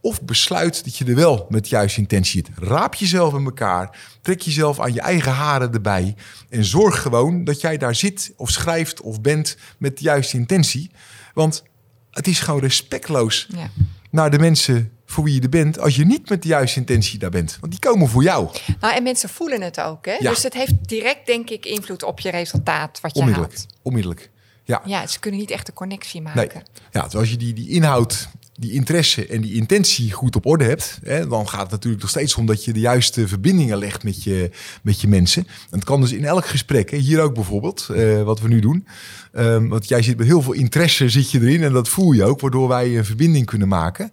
Of 0.00 0.22
besluit 0.22 0.84
dat 0.84 0.96
je 0.96 1.04
er 1.04 1.14
wel 1.14 1.46
met 1.48 1.62
de 1.62 1.70
juiste 1.70 2.00
intentie 2.00 2.44
zit. 2.44 2.68
Raap 2.68 2.94
jezelf 2.94 3.34
in 3.34 3.44
elkaar. 3.44 3.98
Trek 4.22 4.40
jezelf 4.40 4.80
aan 4.80 4.92
je 4.92 5.00
eigen 5.00 5.32
haren 5.32 5.72
erbij. 5.72 6.14
En 6.48 6.64
zorg 6.64 7.02
gewoon 7.02 7.44
dat 7.44 7.60
jij 7.60 7.76
daar 7.76 7.94
zit 7.94 8.32
of 8.36 8.50
schrijft 8.50 9.00
of 9.00 9.20
bent 9.20 9.56
met 9.78 9.98
de 9.98 10.04
juiste 10.04 10.36
intentie. 10.36 10.90
Want 11.34 11.62
het 12.10 12.26
is 12.26 12.40
gewoon 12.40 12.60
respectloos 12.60 13.46
ja. 13.54 13.70
naar 14.10 14.30
de 14.30 14.38
mensen 14.38 14.92
voor 15.06 15.24
wie 15.24 15.34
je 15.34 15.40
er 15.40 15.48
bent, 15.48 15.78
als 15.78 15.96
je 15.96 16.04
niet 16.04 16.28
met 16.28 16.42
de 16.42 16.48
juiste 16.48 16.78
intentie 16.78 17.18
daar 17.18 17.30
bent. 17.30 17.56
Want 17.60 17.72
die 17.72 17.80
komen 17.80 18.08
voor 18.08 18.22
jou. 18.22 18.48
Nou, 18.80 18.94
en 18.94 19.02
mensen 19.02 19.28
voelen 19.28 19.62
het 19.62 19.80
ook. 19.80 20.06
Hè? 20.06 20.12
Ja. 20.12 20.30
Dus 20.30 20.42
het 20.42 20.54
heeft 20.54 20.88
direct, 20.88 21.26
denk 21.26 21.50
ik, 21.50 21.66
invloed 21.66 22.02
op 22.02 22.20
je 22.20 22.30
resultaat 22.30 23.00
wat 23.00 23.14
je 23.14 23.20
onmiddellijk, 23.20 23.54
haalt. 23.54 23.66
Onmiddellijk. 23.82 24.30
Ja. 24.68 24.82
ja, 24.84 25.06
ze 25.06 25.18
kunnen 25.18 25.40
niet 25.40 25.50
echt 25.50 25.68
een 25.68 25.74
connectie 25.74 26.22
maken. 26.22 26.40
Nee. 26.54 26.62
Ja, 26.92 27.02
dus 27.02 27.16
als 27.16 27.30
je 27.30 27.36
die, 27.36 27.52
die 27.52 27.68
inhoud, 27.68 28.28
die 28.54 28.72
interesse 28.72 29.26
en 29.26 29.40
die 29.40 29.54
intentie 29.54 30.12
goed 30.12 30.36
op 30.36 30.46
orde 30.46 30.64
hebt, 30.64 30.98
hè, 31.02 31.26
dan 31.26 31.48
gaat 31.48 31.60
het 31.60 31.70
natuurlijk 31.70 32.02
nog 32.02 32.10
steeds 32.10 32.34
om 32.34 32.46
dat 32.46 32.64
je 32.64 32.72
de 32.72 32.80
juiste 32.80 33.28
verbindingen 33.28 33.78
legt 33.78 34.04
met 34.04 34.22
je, 34.22 34.50
met 34.82 35.00
je 35.00 35.08
mensen. 35.08 35.46
En 35.46 35.78
het 35.78 35.84
kan 35.84 36.00
dus 36.00 36.12
in 36.12 36.24
elk 36.24 36.46
gesprek, 36.46 36.90
hè, 36.90 36.96
hier 36.96 37.20
ook 37.20 37.34
bijvoorbeeld, 37.34 37.88
uh, 37.90 38.22
wat 38.22 38.40
we 38.40 38.48
nu 38.48 38.60
doen. 38.60 38.86
Um, 39.32 39.68
want 39.68 39.88
jij 39.88 40.02
zit 40.02 40.16
met 40.16 40.26
heel 40.26 40.42
veel 40.42 40.52
interesse 40.52 41.08
zit 41.08 41.30
je 41.30 41.40
erin 41.40 41.62
en 41.62 41.72
dat 41.72 41.88
voel 41.88 42.12
je 42.12 42.24
ook, 42.24 42.40
waardoor 42.40 42.68
wij 42.68 42.98
een 42.98 43.04
verbinding 43.04 43.46
kunnen 43.46 43.68
maken. 43.68 44.10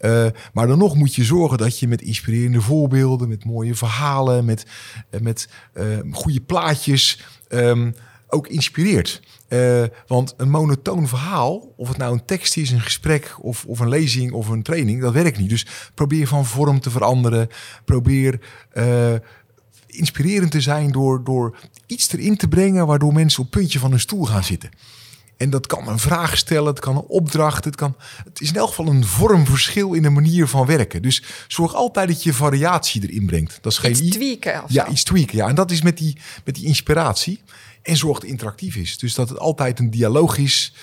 Uh, 0.00 0.26
maar 0.52 0.66
dan 0.66 0.78
nog 0.78 0.94
moet 0.94 1.14
je 1.14 1.24
zorgen 1.24 1.58
dat 1.58 1.78
je 1.78 1.88
met 1.88 2.02
inspirerende 2.02 2.60
voorbeelden, 2.60 3.28
met 3.28 3.44
mooie 3.44 3.74
verhalen, 3.74 4.44
met, 4.44 4.66
uh, 5.12 5.20
met 5.20 5.48
goede 6.12 6.40
plaatjes 6.40 7.20
um, 7.48 7.94
ook 8.28 8.48
inspireert. 8.48 9.20
Uh, 9.54 9.84
want 10.06 10.34
een 10.36 10.50
monotoon 10.50 11.08
verhaal, 11.08 11.72
of 11.76 11.88
het 11.88 11.96
nou 11.96 12.12
een 12.12 12.24
tekst 12.24 12.56
is, 12.56 12.70
een 12.70 12.80
gesprek 12.80 13.36
of, 13.40 13.64
of 13.64 13.78
een 13.78 13.88
lezing 13.88 14.32
of 14.32 14.48
een 14.48 14.62
training, 14.62 15.00
dat 15.00 15.12
werkt 15.12 15.38
niet. 15.38 15.48
Dus 15.48 15.66
probeer 15.94 16.26
van 16.26 16.46
vorm 16.46 16.80
te 16.80 16.90
veranderen. 16.90 17.48
Probeer 17.84 18.40
uh, 18.74 19.14
inspirerend 19.86 20.50
te 20.50 20.60
zijn 20.60 20.92
door, 20.92 21.24
door 21.24 21.56
iets 21.86 22.12
erin 22.12 22.36
te 22.36 22.48
brengen 22.48 22.86
waardoor 22.86 23.12
mensen 23.12 23.42
op 23.42 23.50
het 23.50 23.60
puntje 23.60 23.78
van 23.78 23.90
hun 23.90 24.00
stoel 24.00 24.24
gaan 24.24 24.44
zitten. 24.44 24.70
En 25.36 25.50
dat 25.50 25.66
kan 25.66 25.88
een 25.88 25.98
vraag 25.98 26.36
stellen, 26.36 26.66
het 26.66 26.80
kan 26.80 26.96
een 26.96 27.06
opdracht, 27.06 27.64
het, 27.64 27.76
kan, 27.76 27.96
het 28.24 28.40
is 28.40 28.48
in 28.48 28.56
elk 28.56 28.68
geval 28.68 28.86
een 28.86 29.04
vormverschil 29.04 29.92
in 29.92 30.02
de 30.02 30.10
manier 30.10 30.48
van 30.48 30.66
werken. 30.66 31.02
Dus 31.02 31.22
zorg 31.48 31.74
altijd 31.74 32.08
dat 32.08 32.22
je 32.22 32.32
variatie 32.32 33.02
erin 33.02 33.26
brengt. 33.26 33.58
Dat 33.60 33.72
is 33.72 33.78
geen 33.78 34.04
iets 34.04 34.16
tweaken. 34.16 34.64
Of 34.64 34.70
ja, 34.72 34.88
iets 34.88 35.02
tweaken. 35.02 35.36
Ja, 35.36 35.48
en 35.48 35.54
dat 35.54 35.70
is 35.70 35.82
met 35.82 35.98
die, 35.98 36.16
met 36.44 36.54
die 36.54 36.64
inspiratie. 36.64 37.40
En 37.82 37.96
zorg 37.96 38.12
dat 38.12 38.22
het 38.22 38.30
interactief 38.30 38.76
is. 38.76 38.98
Dus 38.98 39.14
dat 39.14 39.28
het 39.28 39.38
altijd 39.38 39.78
een 39.78 39.90
dialoog 39.90 40.38
is. 40.38 40.74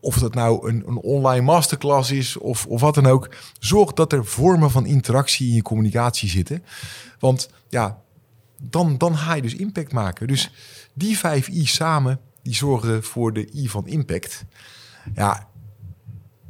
Of 0.00 0.18
dat 0.18 0.34
nou 0.34 0.68
een, 0.68 0.82
een 0.86 0.96
online 0.96 1.44
masterclass 1.44 2.10
is 2.10 2.36
of, 2.36 2.66
of 2.66 2.80
wat 2.80 2.94
dan 2.94 3.06
ook. 3.06 3.34
Zorg 3.58 3.92
dat 3.92 4.12
er 4.12 4.26
vormen 4.26 4.70
van 4.70 4.86
interactie 4.86 5.48
in 5.48 5.54
je 5.54 5.62
communicatie 5.62 6.28
zitten. 6.28 6.64
Want 7.18 7.50
ja, 7.68 7.98
dan, 8.62 8.98
dan 8.98 9.16
ga 9.16 9.34
je 9.34 9.42
dus 9.42 9.54
impact 9.54 9.92
maken. 9.92 10.26
Dus 10.26 10.50
die 10.92 11.18
vijf 11.18 11.48
I 11.48 11.66
samen, 11.66 12.20
die 12.42 12.54
zorgen 12.54 13.02
voor 13.02 13.32
de 13.32 13.52
I 13.54 13.68
van 13.68 13.86
impact. 13.86 14.44
Ja, 15.14 15.48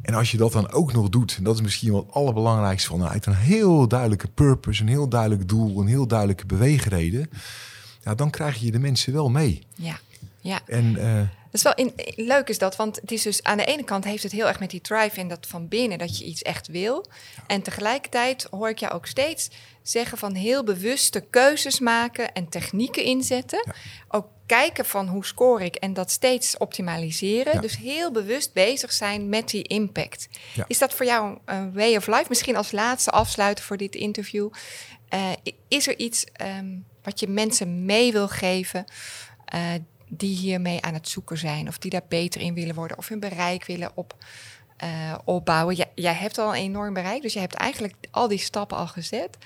en 0.02 0.14
als 0.14 0.30
je 0.30 0.36
dat 0.36 0.52
dan 0.52 0.70
ook 0.70 0.92
nog 0.92 1.08
doet, 1.08 1.34
en 1.36 1.44
dat 1.44 1.54
is 1.54 1.60
misschien 1.60 1.92
wel 1.92 2.00
het 2.00 2.14
allerbelangrijkste 2.14 2.88
vanuit 2.88 3.26
een 3.26 3.34
heel 3.34 3.88
duidelijke 3.88 4.28
purpose, 4.28 4.82
een 4.82 4.88
heel 4.88 5.08
duidelijk 5.08 5.48
doel, 5.48 5.80
een 5.80 5.86
heel 5.86 6.06
duidelijke 6.06 6.46
beweegreden 6.46 7.30
ja, 8.02 8.14
dan 8.14 8.30
krijg 8.30 8.60
je 8.60 8.70
de 8.70 8.78
mensen 8.78 9.12
wel 9.12 9.30
mee. 9.30 9.66
Ja. 9.74 9.98
Ja. 10.40 10.60
En, 10.66 10.94
uh, 10.98 11.16
dat 11.16 11.26
is 11.50 11.62
wel 11.62 11.74
in, 11.74 11.92
leuk 12.16 12.48
is 12.48 12.58
dat, 12.58 12.76
want 12.76 13.00
het 13.00 13.12
is 13.12 13.22
dus 13.22 13.42
aan 13.42 13.56
de 13.56 13.64
ene 13.64 13.84
kant 13.84 14.04
heeft 14.04 14.22
het 14.22 14.32
heel 14.32 14.46
erg 14.46 14.60
met 14.60 14.70
die 14.70 14.80
drive 14.80 15.20
en 15.20 15.28
dat 15.28 15.46
van 15.46 15.68
binnen 15.68 15.98
dat 15.98 16.18
je 16.18 16.24
iets 16.24 16.42
echt 16.42 16.66
wil. 16.66 17.06
En 17.46 17.62
tegelijkertijd 17.62 18.46
hoor 18.50 18.68
ik 18.68 18.78
jou 18.78 18.92
ook 18.92 19.06
steeds 19.06 19.50
zeggen 19.82 20.18
van 20.18 20.34
heel 20.34 20.64
bewuste 20.64 21.20
keuzes 21.20 21.80
maken 21.80 22.32
en 22.32 22.48
technieken 22.48 23.04
inzetten. 23.04 23.72
Ook 24.08 24.26
kijken 24.46 24.84
van 24.84 25.08
hoe 25.08 25.24
score 25.24 25.64
ik 25.64 25.74
en 25.74 25.92
dat 25.92 26.10
steeds 26.10 26.56
optimaliseren. 26.56 27.60
Dus 27.60 27.76
heel 27.76 28.12
bewust 28.12 28.52
bezig 28.52 28.92
zijn 28.92 29.28
met 29.28 29.48
die 29.48 29.62
impact. 29.62 30.28
Is 30.66 30.78
dat 30.78 30.94
voor 30.94 31.06
jou 31.06 31.38
een 31.44 31.72
way 31.72 31.96
of 31.96 32.06
life? 32.06 32.24
Misschien 32.28 32.56
als 32.56 32.72
laatste 32.72 33.10
afsluiten 33.10 33.64
voor 33.64 33.76
dit 33.76 33.94
interview. 33.94 34.50
Uh, 35.14 35.30
is 35.68 35.86
er 35.86 35.98
iets 35.98 36.26
um, 36.58 36.84
wat 37.02 37.20
je 37.20 37.28
mensen 37.28 37.84
mee 37.84 38.12
wil 38.12 38.28
geven? 38.28 38.84
Uh, 39.54 39.60
die 40.08 40.36
hiermee 40.36 40.82
aan 40.82 40.94
het 40.94 41.08
zoeken 41.08 41.38
zijn, 41.38 41.68
of 41.68 41.78
die 41.78 41.90
daar 41.90 42.04
beter 42.08 42.40
in 42.40 42.54
willen 42.54 42.74
worden, 42.74 42.98
of 42.98 43.08
hun 43.08 43.20
bereik 43.20 43.64
willen 43.64 43.90
op, 43.94 44.16
uh, 44.84 45.14
opbouwen. 45.24 45.74
Jij, 45.74 45.90
jij 45.94 46.12
hebt 46.12 46.38
al 46.38 46.48
een 46.48 46.62
enorm 46.62 46.94
bereik, 46.94 47.22
dus 47.22 47.32
je 47.32 47.38
hebt 47.38 47.54
eigenlijk 47.54 47.94
al 48.10 48.28
die 48.28 48.38
stappen 48.38 48.76
al 48.76 48.86
gezet. 48.86 49.36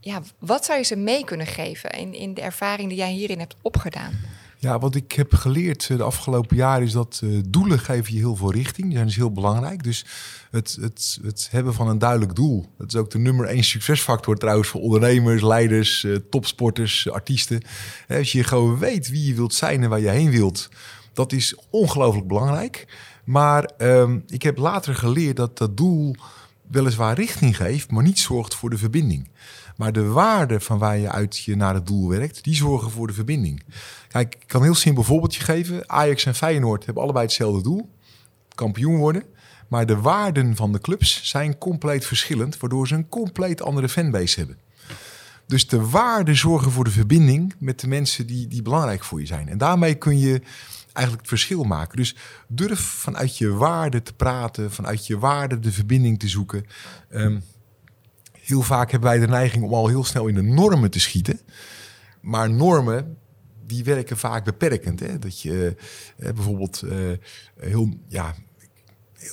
Ja, 0.00 0.22
wat 0.38 0.64
zou 0.64 0.78
je 0.78 0.84
ze 0.84 0.96
mee 0.96 1.24
kunnen 1.24 1.46
geven 1.46 1.90
in, 1.90 2.14
in 2.14 2.34
de 2.34 2.40
ervaring 2.40 2.88
die 2.88 2.98
jij 2.98 3.12
hierin 3.12 3.38
hebt 3.38 3.56
opgedaan? 3.62 4.12
Ja, 4.58 4.78
wat 4.78 4.94
ik 4.94 5.12
heb 5.12 5.34
geleerd 5.34 5.88
eh, 5.90 5.96
de 5.96 6.02
afgelopen 6.02 6.56
jaren 6.56 6.86
is 6.86 6.92
dat 6.92 7.20
uh, 7.24 7.40
doelen 7.48 7.78
geven 7.78 8.12
je 8.12 8.18
heel 8.18 8.36
veel 8.36 8.52
richting. 8.52 8.86
Die 8.86 8.94
zijn 8.94 9.06
dus 9.06 9.16
heel 9.16 9.32
belangrijk. 9.32 9.82
Dus 9.82 10.04
het, 10.50 10.78
het, 10.80 11.18
het 11.22 11.48
hebben 11.50 11.74
van 11.74 11.88
een 11.88 11.98
duidelijk 11.98 12.34
doel. 12.34 12.66
Dat 12.78 12.88
is 12.88 12.96
ook 12.96 13.10
de 13.10 13.18
nummer 13.18 13.46
één 13.46 13.64
succesfactor 13.64 14.36
trouwens 14.36 14.68
voor 14.68 14.80
ondernemers, 14.80 15.42
leiders, 15.42 16.02
uh, 16.02 16.16
topsporters, 16.30 17.10
artiesten. 17.10 17.62
Als 18.08 18.32
je 18.32 18.44
gewoon 18.44 18.78
weet 18.78 19.10
wie 19.10 19.26
je 19.26 19.34
wilt 19.34 19.54
zijn 19.54 19.82
en 19.82 19.88
waar 19.88 20.00
je 20.00 20.08
heen 20.08 20.30
wilt, 20.30 20.68
dat 21.12 21.32
is 21.32 21.54
ongelooflijk 21.70 22.26
belangrijk. 22.26 22.86
Maar 23.24 23.70
um, 23.78 24.24
ik 24.26 24.42
heb 24.42 24.58
later 24.58 24.94
geleerd 24.94 25.36
dat 25.36 25.58
dat 25.58 25.76
doel 25.76 26.16
weliswaar 26.66 27.14
richting 27.14 27.56
geeft, 27.56 27.90
maar 27.90 28.02
niet 28.02 28.18
zorgt 28.18 28.54
voor 28.54 28.70
de 28.70 28.78
verbinding. 28.78 29.28
Maar 29.80 29.92
de 29.92 30.06
waarde 30.06 30.60
van 30.60 30.78
waar 30.78 30.98
je 30.98 31.10
uit 31.10 31.38
je 31.38 31.56
naar 31.56 31.74
het 31.74 31.86
doel 31.86 32.08
werkt, 32.08 32.44
die 32.44 32.54
zorgen 32.54 32.90
voor 32.90 33.06
de 33.06 33.12
verbinding. 33.12 33.62
Kijk, 34.08 34.34
ik 34.34 34.46
kan 34.46 34.60
een 34.60 34.66
heel 34.66 34.74
simpel 34.74 35.02
voorbeeldje 35.02 35.42
geven. 35.42 35.90
Ajax 35.90 36.26
en 36.26 36.34
Feyenoord 36.34 36.84
hebben 36.84 37.02
allebei 37.02 37.24
hetzelfde 37.24 37.62
doel. 37.62 37.90
Kampioen 38.54 38.96
worden. 38.96 39.22
Maar 39.68 39.86
de 39.86 39.96
waarden 39.96 40.56
van 40.56 40.72
de 40.72 40.78
clubs 40.78 41.20
zijn 41.24 41.58
compleet 41.58 42.06
verschillend, 42.06 42.58
waardoor 42.58 42.88
ze 42.88 42.94
een 42.94 43.08
compleet 43.08 43.62
andere 43.62 43.88
fanbase 43.88 44.38
hebben. 44.38 44.58
Dus 45.46 45.66
de 45.66 45.86
waarden 45.88 46.36
zorgen 46.36 46.70
voor 46.70 46.84
de 46.84 46.90
verbinding 46.90 47.54
met 47.58 47.80
de 47.80 47.88
mensen 47.88 48.26
die, 48.26 48.48
die 48.48 48.62
belangrijk 48.62 49.04
voor 49.04 49.20
je 49.20 49.26
zijn. 49.26 49.48
En 49.48 49.58
daarmee 49.58 49.94
kun 49.94 50.18
je 50.18 50.42
eigenlijk 50.92 51.20
het 51.20 51.28
verschil 51.28 51.62
maken. 51.62 51.96
Dus 51.96 52.16
durf 52.48 52.80
vanuit 52.80 53.38
je 53.38 53.52
waarde 53.52 54.02
te 54.02 54.12
praten, 54.12 54.72
vanuit 54.72 55.06
je 55.06 55.18
waarde 55.18 55.58
de 55.58 55.72
verbinding 55.72 56.18
te 56.18 56.28
zoeken. 56.28 56.66
Um, 57.10 57.42
heel 58.42 58.62
vaak 58.62 58.90
hebben 58.90 59.10
wij 59.10 59.18
de 59.18 59.26
neiging 59.26 59.64
om 59.64 59.74
al 59.74 59.88
heel 59.88 60.04
snel 60.04 60.26
in 60.26 60.34
de 60.34 60.42
normen 60.42 60.90
te 60.90 61.00
schieten. 61.00 61.40
Maar 62.20 62.50
normen, 62.50 63.16
die 63.66 63.84
werken 63.84 64.16
vaak 64.16 64.44
beperkend. 64.44 65.00
Hè? 65.00 65.18
Dat 65.18 65.40
je 65.40 65.76
eh, 66.16 66.32
bijvoorbeeld 66.32 66.82
eh, 66.82 66.96
heel, 67.58 67.88
ja, 68.08 68.34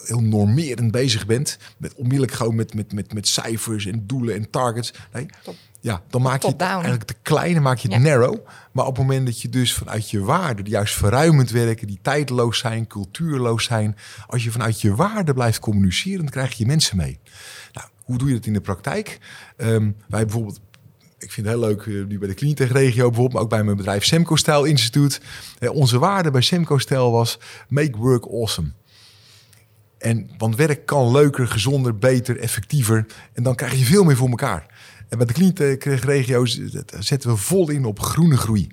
heel 0.05 0.21
normerend 0.21 0.91
bezig 0.91 1.25
bent. 1.25 1.57
Met 1.77 1.93
onmiddellijk 1.93 2.33
gewoon 2.33 2.55
met, 2.55 2.73
met, 2.73 2.93
met, 2.93 3.13
met 3.13 3.27
cijfers 3.27 3.85
en 3.85 4.07
doelen 4.07 4.35
en 4.35 4.49
targets. 4.49 4.93
Nee, 5.13 5.25
ja, 5.79 6.01
dan 6.09 6.21
maak 6.21 6.41
je 6.41 6.47
het 6.47 6.61
eigenlijk 6.61 7.03
te 7.03 7.15
klein, 7.21 7.53
dan 7.53 7.63
maak 7.63 7.77
je 7.77 7.93
het 7.93 8.01
narrow. 8.01 8.37
Maar 8.71 8.85
op 8.85 8.97
het 8.97 9.05
moment 9.05 9.25
dat 9.25 9.41
je 9.41 9.49
dus 9.49 9.73
vanuit 9.73 10.09
je 10.09 10.23
waarden, 10.23 10.63
die 10.63 10.73
juist 10.73 10.95
verruimend 10.95 11.49
werken, 11.49 11.87
die 11.87 11.99
tijdloos 12.01 12.57
zijn, 12.57 12.87
cultuurloos 12.87 13.63
zijn, 13.63 13.95
als 14.27 14.43
je 14.43 14.51
vanuit 14.51 14.81
je 14.81 14.95
waarden 14.95 15.33
blijft 15.33 15.59
communiceren, 15.59 16.19
dan 16.19 16.29
krijg 16.29 16.53
je 16.53 16.65
mensen 16.65 16.97
mee. 16.97 17.19
Hoe 18.07 18.17
doe 18.17 18.27
je 18.27 18.33
dat 18.33 18.45
in 18.45 18.53
de 18.53 18.61
praktijk? 18.61 19.19
Um, 19.57 19.95
wij 20.07 20.23
bijvoorbeeld 20.23 20.59
ik 21.19 21.31
vind 21.31 21.47
het 21.47 21.55
heel 21.55 21.65
leuk, 21.65 21.85
uh, 21.85 22.05
nu 22.05 22.19
bij 22.19 22.27
de 22.27 22.33
Cleantech 22.33 22.71
regio 22.71 23.05
bijvoorbeeld, 23.05 23.33
maar 23.33 23.41
ook 23.41 23.49
bij 23.49 23.63
mijn 23.63 23.77
bedrijf 23.77 24.05
Semco 24.05 24.35
Style 24.35 24.67
Instituut. 24.67 25.21
Uh, 25.59 25.71
onze 25.71 25.99
waarde 25.99 26.31
bij 26.31 26.41
Semco 26.41 26.77
Style 26.77 27.09
was 27.09 27.39
make 27.69 27.97
work 27.97 28.25
awesome. 28.25 28.71
En, 29.97 30.29
want 30.37 30.55
werk 30.55 30.85
kan 30.85 31.11
leuker, 31.11 31.47
gezonder, 31.47 31.97
beter, 31.97 32.39
effectiever. 32.39 33.05
En 33.33 33.43
dan 33.43 33.55
krijg 33.55 33.73
je 33.73 33.85
veel 33.85 34.03
meer 34.03 34.15
voor 34.15 34.29
elkaar. 34.29 34.65
En 35.09 35.17
bij 35.17 35.27
de 35.27 35.33
Cleantech 35.33 36.03
regio 36.03 36.45
zetten 36.99 37.29
we 37.29 37.35
vol 37.35 37.69
in 37.69 37.85
op 37.85 37.99
groene 37.99 38.37
groei. 38.37 38.67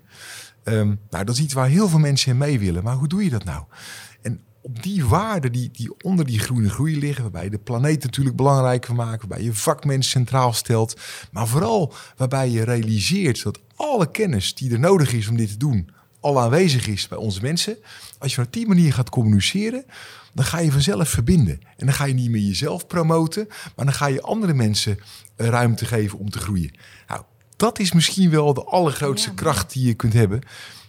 Um, 0.65 1.01
nou, 1.11 1.25
dat 1.25 1.35
is 1.35 1.41
iets 1.41 1.55
waar 1.55 1.69
heel 1.69 1.89
veel 1.89 1.99
mensen 1.99 2.31
in 2.31 2.39
mee 2.39 2.59
willen. 2.59 2.83
Maar 2.83 2.95
hoe 2.95 3.09
doe 3.09 3.25
je 3.25 3.31
dat 3.31 3.45
nou? 3.45 3.65
Op 4.65 4.83
die 4.83 5.05
waarden 5.05 5.53
die, 5.53 5.71
die 5.73 5.95
onder 6.01 6.27
die 6.27 6.39
groene 6.39 6.71
groei 6.71 6.99
liggen, 6.99 7.23
waarbij 7.23 7.45
je 7.45 7.51
de 7.51 7.59
planeet 7.59 8.03
natuurlijk 8.03 8.37
belangrijker 8.37 8.95
maakt, 8.95 9.21
waarbij 9.21 9.43
je 9.43 9.55
vakmensen 9.55 10.11
centraal 10.11 10.53
stelt, 10.53 10.97
maar 11.31 11.47
vooral 11.47 11.93
waarbij 12.17 12.51
je 12.51 12.65
realiseert 12.65 13.43
dat 13.43 13.61
alle 13.77 14.11
kennis 14.11 14.55
die 14.55 14.73
er 14.73 14.79
nodig 14.79 15.13
is 15.13 15.29
om 15.29 15.37
dit 15.37 15.49
te 15.49 15.57
doen, 15.57 15.91
al 16.21 16.41
aanwezig 16.41 16.87
is 16.87 17.09
bij 17.09 17.19
onze 17.19 17.41
mensen. 17.41 17.77
Als 18.19 18.35
je 18.35 18.43
op 18.43 18.53
die 18.53 18.67
manier 18.67 18.93
gaat 18.93 19.11
communiceren, 19.11 19.85
dan 20.33 20.45
ga 20.45 20.59
je 20.59 20.73
vanzelf 20.73 21.09
verbinden. 21.09 21.61
En 21.77 21.87
dan 21.87 21.95
ga 21.95 22.05
je 22.05 22.15
niet 22.15 22.31
meer 22.31 22.43
jezelf 22.43 22.87
promoten, 22.87 23.47
maar 23.49 23.85
dan 23.85 23.95
ga 23.95 24.07
je 24.07 24.23
andere 24.23 24.55
mensen 24.55 24.99
ruimte 25.37 25.85
geven 25.85 26.19
om 26.19 26.31
te 26.31 26.39
groeien. 26.39 26.75
Nou, 27.09 27.23
dat 27.57 27.79
is 27.79 27.93
misschien 27.93 28.31
wel 28.31 28.55
de 28.55 28.65
allergrootste 28.65 29.35
kracht 29.35 29.73
die 29.73 29.87
je 29.87 29.95
kunt 29.95 30.13
hebben. 30.13 30.41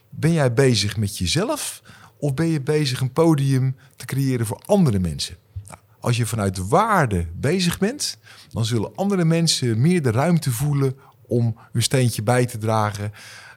Ben 0.10 0.34
jij 0.34 0.54
bezig 0.54 0.98
met 0.98 1.18
jezelf? 1.18 1.82
Of 2.18 2.34
ben 2.34 2.48
je 2.48 2.62
bezig 2.62 3.02
een 3.02 3.14
podium 3.14 3.76
te 3.96 4.06
creëren 4.06 4.46
voor 4.46 4.62
andere 4.66 5.00
mensen? 5.00 5.36
Nou, 5.68 5.80
als 6.00 6.18
je 6.18 6.26
vanuit 6.26 6.68
waarde 6.68 7.28
bezig 7.34 7.78
bent, 7.78 8.18
dan 8.50 8.66
zullen 8.66 8.96
andere 8.96 9.26
mensen 9.26 9.82
meer 9.82 10.02
de 10.02 10.12
ruimte 10.12 10.52
voelen 10.52 10.96
om 11.28 11.58
hun 11.72 11.84
steentje 11.84 12.24
bij 12.24 12.46
te 12.46 12.58
dragen, 12.58 13.12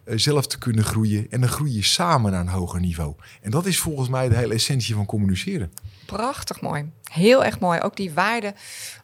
eh, 0.04 0.18
zelf 0.18 0.46
te 0.46 0.58
kunnen 0.58 0.84
groeien. 0.84 1.26
En 1.30 1.40
dan 1.40 1.48
groei 1.48 1.74
je 1.74 1.82
samen 1.82 2.32
naar 2.32 2.40
een 2.40 2.48
hoger 2.48 2.80
niveau. 2.80 3.14
En 3.42 3.50
dat 3.50 3.66
is 3.66 3.78
volgens 3.78 4.08
mij 4.08 4.28
de 4.28 4.36
hele 4.36 4.54
essentie 4.54 4.94
van 4.94 5.06
communiceren. 5.06 5.72
Prachtig 6.06 6.60
mooi. 6.60 6.90
Heel 7.02 7.44
erg 7.44 7.60
mooi. 7.60 7.80
Ook 7.80 7.96
die 7.96 8.12
waarde, 8.12 8.54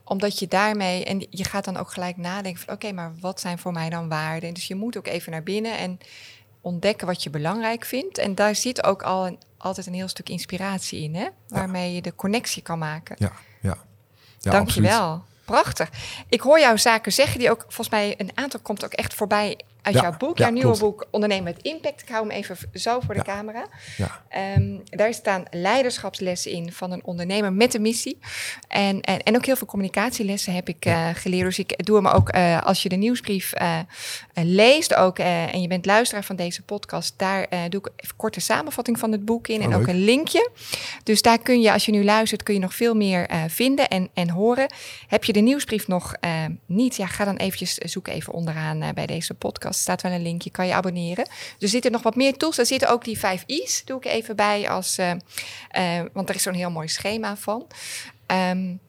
omdat 0.05 0.39
je 0.39 0.49
daarmee, 0.49 1.05
en 1.05 1.27
je 1.31 1.45
gaat 1.45 1.65
dan 1.65 1.77
ook 1.77 1.93
gelijk 1.93 2.17
nadenken 2.17 2.63
van 2.63 2.75
oké, 2.75 2.93
maar 2.93 3.13
wat 3.21 3.41
zijn 3.41 3.59
voor 3.59 3.73
mij 3.73 3.91
dan 3.91 4.09
waarden? 4.09 4.55
Dus 4.55 4.67
je 4.67 4.75
moet 4.75 4.97
ook 4.97 5.07
even 5.07 5.33
naar 5.33 5.43
binnen 5.43 5.79
en 5.79 5.99
ontdekken 6.65 7.07
wat 7.07 7.23
je 7.23 7.31
belangrijk 7.31 7.85
vindt. 7.85 8.19
En 8.19 8.35
daar 8.35 8.55
zit 8.55 8.85
ook 8.85 9.03
al 9.03 9.27
een, 9.27 9.39
altijd 9.59 9.87
een 9.87 9.95
heel 9.95 10.09
stuk 10.09 10.29
inspiratie 10.29 11.03
in, 11.03 11.15
hè? 11.15 11.29
waarmee 11.49 11.95
je 11.95 12.03
de 12.03 12.15
connectie 12.15 12.63
kan 12.63 12.79
maken. 12.79 13.17
Ja, 13.19 13.33
ja. 13.61 13.77
ja 14.39 14.51
Dank 14.51 14.69
je 14.69 14.81
wel. 14.81 15.25
Prachtig. 15.45 15.91
Ik 16.29 16.41
hoor 16.41 16.61
jouw 16.61 16.77
zaken 16.77 17.13
zeggen 17.13 17.39
die 17.39 17.51
ook, 17.51 17.61
volgens 17.61 17.89
mij, 17.89 18.15
een 18.19 18.31
aantal 18.35 18.61
komt 18.61 18.85
ook 18.85 18.93
echt 18.93 19.15
voorbij 19.15 19.59
uit 19.85 19.95
jouw 19.95 20.17
boek, 20.17 20.39
jouw 20.39 20.51
nieuwe 20.51 20.79
boek 20.79 21.07
Ondernemen 21.11 21.45
met 21.45 21.63
Impact. 21.63 22.03
Ik 22.03 22.09
hou 22.09 22.29
hem 22.29 22.37
even 22.37 22.57
zo 22.73 23.01
voor 23.01 23.15
de 23.15 23.23
camera. 23.23 23.67
Um, 24.57 24.83
daar 24.85 25.15
staan 25.15 25.45
leiderschapslessen 25.51 26.51
in 26.51 26.73
van 26.73 26.91
een 26.91 27.05
ondernemer 27.05 27.53
met 27.53 27.75
een 27.75 27.83
missie. 27.83 28.19
En, 28.69 29.01
en, 29.01 29.23
en 29.23 29.37
ook 29.37 29.45
heel 29.45 29.57
veel 29.57 29.67
communicatielessen 29.67 30.55
heb 30.55 30.69
ik 30.69 30.87
uh, 30.87 31.09
geleerd. 31.15 31.45
Dus 31.45 31.59
ik 31.59 31.85
doe 31.85 31.97
hem 31.97 32.07
ook 32.07 32.35
uh, 32.35 32.63
als 32.63 32.83
je 32.83 32.89
de 32.89 32.97
nieuwsbrief 32.97 33.53
uh, 33.61 33.79
leest 34.35 34.95
ook, 34.95 35.19
en 35.19 35.61
je 35.61 35.69
bent 35.69 35.87
luisteraar 35.87 36.25
van 36.25 36.37
deze 36.37 36.63
podcast, 36.63 37.15
daar 37.17 37.49
doe 37.69 37.81
ik 37.81 37.91
even 37.97 38.17
korte 38.17 38.41
samenvatting 38.41 38.99
van 38.99 39.13
het 39.13 39.25
boek 39.25 39.49
in 39.49 39.61
en 39.61 39.69
oh, 39.69 39.81
ook 39.81 39.87
een 39.87 40.05
linkje. 40.05 40.51
Dus 41.03 41.23
daar 41.23 41.39
kun 41.39 41.61
je, 41.61 41.73
als 41.73 41.85
je 41.85 41.93
nu 41.93 42.05
luistert, 42.05 42.43
kun 42.43 42.55
je 42.55 42.61
nog 42.61 42.75
veel 42.75 42.95
meer 42.95 43.29
vinden 43.49 43.89
en, 43.89 44.09
en 44.15 44.31
horen. 44.31 44.73
Heb 45.07 45.25
je 45.25 45.33
de 45.33 45.41
nieuwsbrief 45.41 45.89
nog 45.89 46.15
niet? 46.67 46.97
Ja, 46.97 47.07
ga 47.07 47.25
dan 47.25 47.37
eventjes 47.37 47.75
zoeken 47.75 48.13
even 48.13 48.33
onderaan 48.33 48.95
bij 48.95 49.07
deze 49.07 49.35
podcast 49.35 49.81
staat 49.81 50.03
wel 50.03 50.13
een 50.13 50.23
linkje, 50.23 50.51
kan 50.51 50.67
je 50.67 50.75
abonneren. 50.75 51.29
Er 51.59 51.69
zitten 51.69 51.93
nog 51.93 52.03
wat 52.03 52.17
meer 52.17 52.37
tools. 52.37 52.59
Er 52.59 52.67
zitten 52.67 52.89
ook 52.89 53.05
die 53.05 53.19
vijf 53.19 53.45
I's, 53.47 53.83
doe 53.85 53.97
ik 53.97 54.05
even 54.05 54.37
bij, 54.37 54.69
als, 54.69 54.97
want 56.13 56.29
er 56.29 56.35
is 56.35 56.43
zo'n 56.43 56.55
heel 56.55 56.71
mooi 56.71 56.89
schema 56.89 57.37
van. 57.37 57.67
Um, 58.27 58.81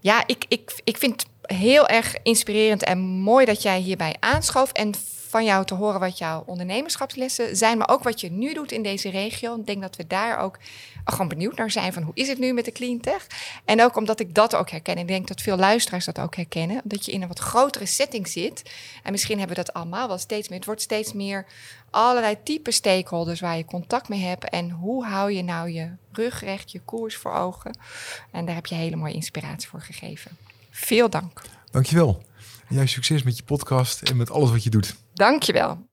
ja, 0.00 0.22
ik, 0.26 0.44
ik, 0.48 0.80
ik 0.84 0.98
vind 0.98 1.26
heel 1.42 1.86
erg 1.88 2.16
inspirerend 2.22 2.82
en 2.82 2.98
mooi 2.98 3.44
dat 3.44 3.62
jij 3.62 3.78
hierbij 3.78 4.16
aanschoof. 4.20 4.72
En 4.72 4.94
van 5.32 5.44
jou 5.44 5.64
te 5.64 5.74
horen 5.74 6.00
wat 6.00 6.18
jouw 6.18 6.42
ondernemerschapslessen 6.46 7.56
zijn, 7.56 7.78
maar 7.78 7.88
ook 7.88 8.02
wat 8.02 8.20
je 8.20 8.30
nu 8.30 8.54
doet 8.54 8.72
in 8.72 8.82
deze 8.82 9.10
regio. 9.10 9.56
Ik 9.56 9.66
denk 9.66 9.82
dat 9.82 9.96
we 9.96 10.06
daar 10.06 10.38
ook 10.38 10.58
gewoon 11.04 11.28
benieuwd 11.28 11.56
naar 11.56 11.70
zijn 11.70 11.92
van 11.92 12.02
hoe 12.02 12.14
is 12.14 12.28
het 12.28 12.38
nu 12.38 12.52
met 12.52 12.64
de 12.64 12.72
cleantech. 12.72 13.26
En 13.64 13.82
ook 13.82 13.96
omdat 13.96 14.20
ik 14.20 14.34
dat 14.34 14.54
ook 14.54 14.70
herken. 14.70 14.98
Ik 14.98 15.08
denk 15.08 15.28
dat 15.28 15.40
veel 15.40 15.56
luisteraars 15.56 16.04
dat 16.04 16.18
ook 16.18 16.36
herkennen. 16.36 16.80
Dat 16.84 17.04
je 17.04 17.12
in 17.12 17.22
een 17.22 17.28
wat 17.28 17.38
grotere 17.38 17.86
setting 17.86 18.28
zit. 18.28 18.62
En 19.02 19.10
misschien 19.12 19.38
hebben 19.38 19.56
we 19.56 19.62
dat 19.62 19.74
allemaal 19.74 20.08
wel 20.08 20.18
steeds 20.18 20.48
meer. 20.48 20.58
Het 20.58 20.66
wordt 20.66 20.82
steeds 20.82 21.12
meer 21.12 21.46
allerlei 21.90 22.36
type 22.42 22.70
stakeholders 22.70 23.40
waar 23.40 23.56
je 23.56 23.64
contact 23.64 24.08
mee 24.08 24.20
hebt. 24.20 24.48
En 24.48 24.70
hoe 24.70 25.04
hou 25.04 25.32
je 25.32 25.42
nou 25.42 25.70
je 25.70 25.90
rug 26.12 26.40
recht, 26.40 26.72
je 26.72 26.80
koers 26.80 27.16
voor 27.16 27.32
ogen. 27.32 27.78
En 28.30 28.46
daar 28.46 28.54
heb 28.54 28.66
je 28.66 28.74
hele 28.74 28.96
mooie 28.96 29.14
inspiratie 29.14 29.68
voor 29.68 29.80
gegeven. 29.80 30.51
Veel 30.74 31.10
dank. 31.10 31.40
Dankjewel. 31.70 32.22
Jij 32.68 32.86
succes 32.86 33.22
met 33.22 33.36
je 33.36 33.42
podcast 33.42 34.02
en 34.02 34.16
met 34.16 34.30
alles 34.30 34.50
wat 34.50 34.64
je 34.64 34.70
doet. 34.70 34.96
Dankjewel. 35.14 35.90